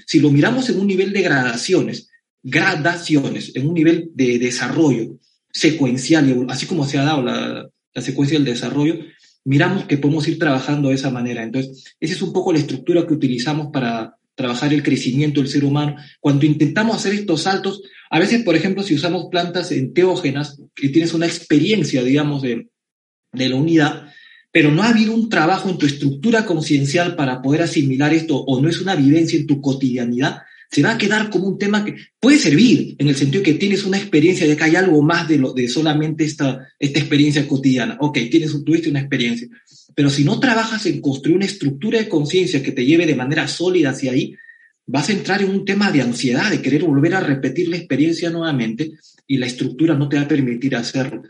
[0.05, 2.09] Si lo miramos en un nivel de gradaciones,
[2.43, 5.17] gradaciones, en un nivel de desarrollo
[5.51, 8.99] secuencial, así como se ha dado la, la secuencia del desarrollo,
[9.45, 11.43] miramos que podemos ir trabajando de esa manera.
[11.43, 15.65] Entonces, esa es un poco la estructura que utilizamos para trabajar el crecimiento del ser
[15.65, 15.95] humano.
[16.19, 21.13] Cuando intentamos hacer estos saltos, a veces, por ejemplo, si usamos plantas enteógenas, que tienes
[21.13, 22.69] una experiencia, digamos, de,
[23.33, 24.13] de la unidad,
[24.51, 28.61] pero no ha habido un trabajo en tu estructura conciencial para poder asimilar esto o
[28.61, 30.39] no es una vivencia en tu cotidianidad,
[30.71, 33.85] se va a quedar como un tema que puede servir en el sentido que tienes
[33.85, 37.97] una experiencia de que hay algo más de, lo, de solamente esta, esta experiencia cotidiana.
[37.99, 39.47] Ok, tienes, tuviste una experiencia.
[39.95, 43.47] Pero si no trabajas en construir una estructura de conciencia que te lleve de manera
[43.47, 44.35] sólida hacia ahí,
[44.85, 48.29] vas a entrar en un tema de ansiedad, de querer volver a repetir la experiencia
[48.29, 48.91] nuevamente
[49.25, 51.23] y la estructura no te va a permitir hacerlo.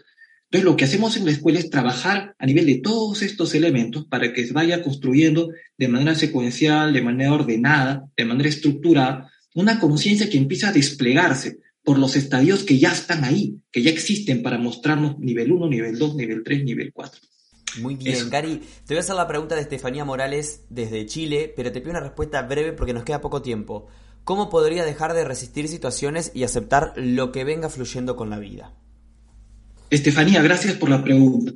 [0.52, 4.08] Entonces, lo que hacemos en la escuela es trabajar a nivel de todos estos elementos
[4.08, 9.80] para que se vaya construyendo de manera secuencial, de manera ordenada, de manera estructurada, una
[9.80, 14.42] conciencia que empieza a desplegarse por los estadios que ya están ahí, que ya existen
[14.42, 17.22] para mostrarnos nivel 1, nivel 2, nivel 3, nivel 4.
[17.82, 18.60] Muy bien, Gary.
[18.88, 22.00] Te voy a hacer la pregunta de Estefanía Morales desde Chile, pero te pido una
[22.00, 23.86] respuesta breve porque nos queda poco tiempo.
[24.24, 28.74] ¿Cómo podría dejar de resistir situaciones y aceptar lo que venga fluyendo con la vida?
[29.90, 31.54] Estefanía, gracias por la pregunta.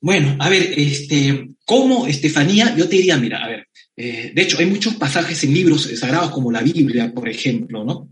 [0.00, 2.76] Bueno, a ver, este, ¿cómo, Estefanía?
[2.76, 6.30] Yo te diría, mira, a ver, eh, de hecho hay muchos pasajes en libros sagrados
[6.30, 8.10] como la Biblia, por ejemplo, ¿no?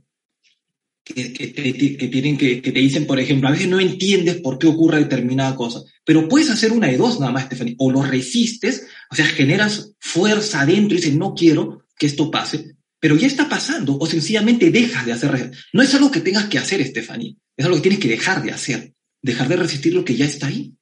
[1.05, 4.69] Que, que, que tienen, que, te dicen, por ejemplo, a veces no entiendes por qué
[4.69, 8.87] ocurre determinada cosa, pero puedes hacer una de dos nada más, Estefanía, o lo resistes,
[9.11, 13.49] o sea, generas fuerza adentro y dices, no quiero que esto pase, pero ya está
[13.49, 15.51] pasando, o sencillamente dejas de hacer.
[15.73, 18.53] No es algo que tengas que hacer, Estefanía, es algo que tienes que dejar de
[18.53, 20.75] hacer, dejar de resistir lo que ya está ahí.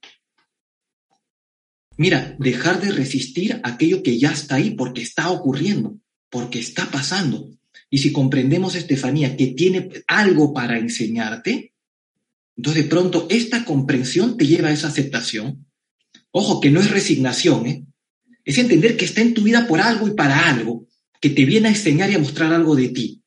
[1.97, 5.99] Mira, dejar de resistir aquello que ya está ahí porque está ocurriendo,
[6.31, 7.51] porque está pasando.
[7.91, 11.75] Y si comprendemos, Estefanía, que tiene algo para enseñarte,
[12.57, 15.67] entonces de pronto esta comprensión te lleva a esa aceptación.
[16.31, 17.85] Ojo, que no es resignación, ¿eh?
[18.45, 20.87] es entender que está en tu vida por algo y para algo,
[21.21, 23.20] que te viene a enseñar y a mostrar algo de ti.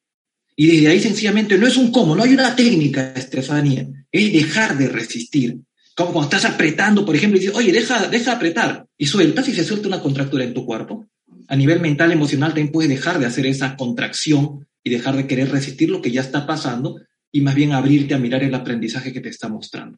[0.55, 4.77] Y desde ahí sencillamente no es un cómo, no hay una técnica, Estefanía, es dejar
[4.77, 5.57] de resistir.
[5.95, 9.47] Como cuando estás apretando, por ejemplo, y dices, oye, deja, deja de apretar, y sueltas
[9.47, 11.07] y se suelta una contractura en tu cuerpo.
[11.47, 15.51] A nivel mental, emocional, también puedes dejar de hacer esa contracción y dejar de querer
[15.51, 16.99] resistir lo que ya está pasando
[17.31, 19.97] y más bien abrirte a mirar el aprendizaje que te está mostrando.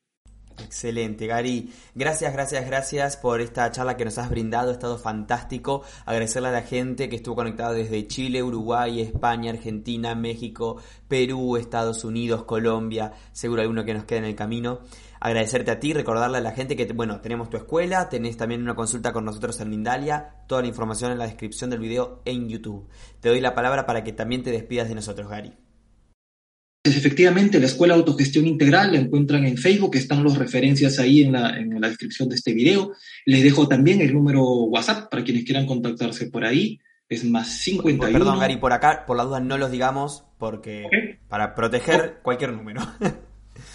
[0.64, 1.72] Excelente, Gary.
[1.96, 4.70] Gracias, gracias, gracias por esta charla que nos has brindado.
[4.70, 5.84] Ha estado fantástico.
[6.06, 10.78] Agradecerle a la gente que estuvo conectada desde Chile, Uruguay, España, Argentina, México,
[11.08, 13.12] Perú, Estados Unidos, Colombia.
[13.32, 14.80] Seguro alguno que nos queda en el camino.
[15.20, 18.76] Agradecerte a ti, recordarle a la gente que, bueno, tenemos tu escuela, tenés también una
[18.76, 20.36] consulta con nosotros en Mindalia.
[20.48, 22.88] Toda la información en la descripción del video en YouTube.
[23.20, 25.65] Te doy la palabra para que también te despidas de nosotros, Gary.
[26.86, 31.32] Efectivamente, la Escuela de Autogestión Integral la encuentran en Facebook, están las referencias ahí en
[31.32, 32.94] la, en la descripción de este video.
[33.26, 36.80] Les dejo también el número WhatsApp para quienes quieran contactarse por ahí.
[37.10, 38.18] Es más 51.
[38.18, 40.86] Perdón, Gary, por acá, por la duda no los digamos, porque
[41.28, 42.82] para proteger cualquier número.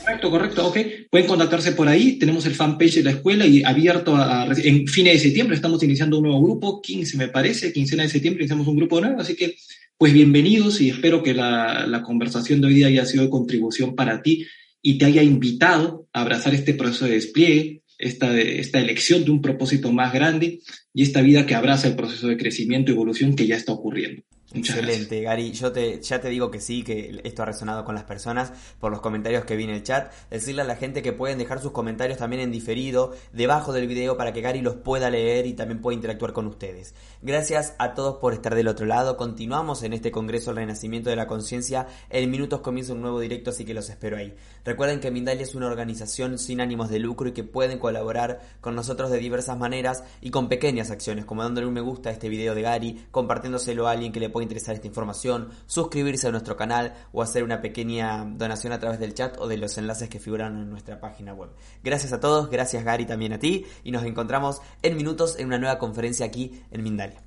[0.04, 0.78] Correcto, correcto, ok.
[1.10, 2.18] Pueden contactarse por ahí.
[2.18, 5.56] Tenemos el fanpage de la escuela y abierto a, en fines de septiembre.
[5.56, 9.20] Estamos iniciando un nuevo grupo, 15 me parece, quincena de septiembre iniciamos un grupo nuevo,
[9.20, 9.56] así que
[10.00, 14.22] pues bienvenidos y espero que la, conversación de hoy día haya sido de contribución para
[14.22, 14.46] ti
[14.80, 19.42] y te haya invitado a abrazar este proceso de despliegue, esta, esta elección de un
[19.42, 20.60] propósito más grande
[20.94, 24.22] y esta vida que abraza el proceso de crecimiento y evolución que ya está ocurriendo.
[24.52, 25.52] Excelente, Gary.
[25.52, 28.90] Yo te, ya te digo que sí, que esto ha resonado con las personas por
[28.90, 30.12] los comentarios que vi en el chat.
[30.28, 34.16] Decirle a la gente que pueden dejar sus comentarios también en diferido debajo del video
[34.16, 36.94] para que Gary los pueda leer y también pueda interactuar con ustedes.
[37.22, 39.16] Gracias a todos por estar del otro lado.
[39.16, 41.86] Continuamos en este Congreso del Renacimiento de la Conciencia.
[42.08, 44.34] En minutos comienza un nuevo directo, así que los espero ahí.
[44.64, 48.74] Recuerden que Mindalia es una organización sin ánimos de lucro y que pueden colaborar con
[48.74, 52.28] nosotros de diversas maneras y con pequeñas acciones, como dándole un me gusta a este
[52.28, 56.56] video de Gary, compartiéndoselo a alguien que le pueda interesar esta información, suscribirse a nuestro
[56.56, 60.20] canal o hacer una pequeña donación a través del chat o de los enlaces que
[60.20, 61.50] figuran en nuestra página web.
[61.82, 65.58] Gracias a todos, gracias Gary también a ti y nos encontramos en minutos en una
[65.58, 67.22] nueva conferencia aquí en Mindalia.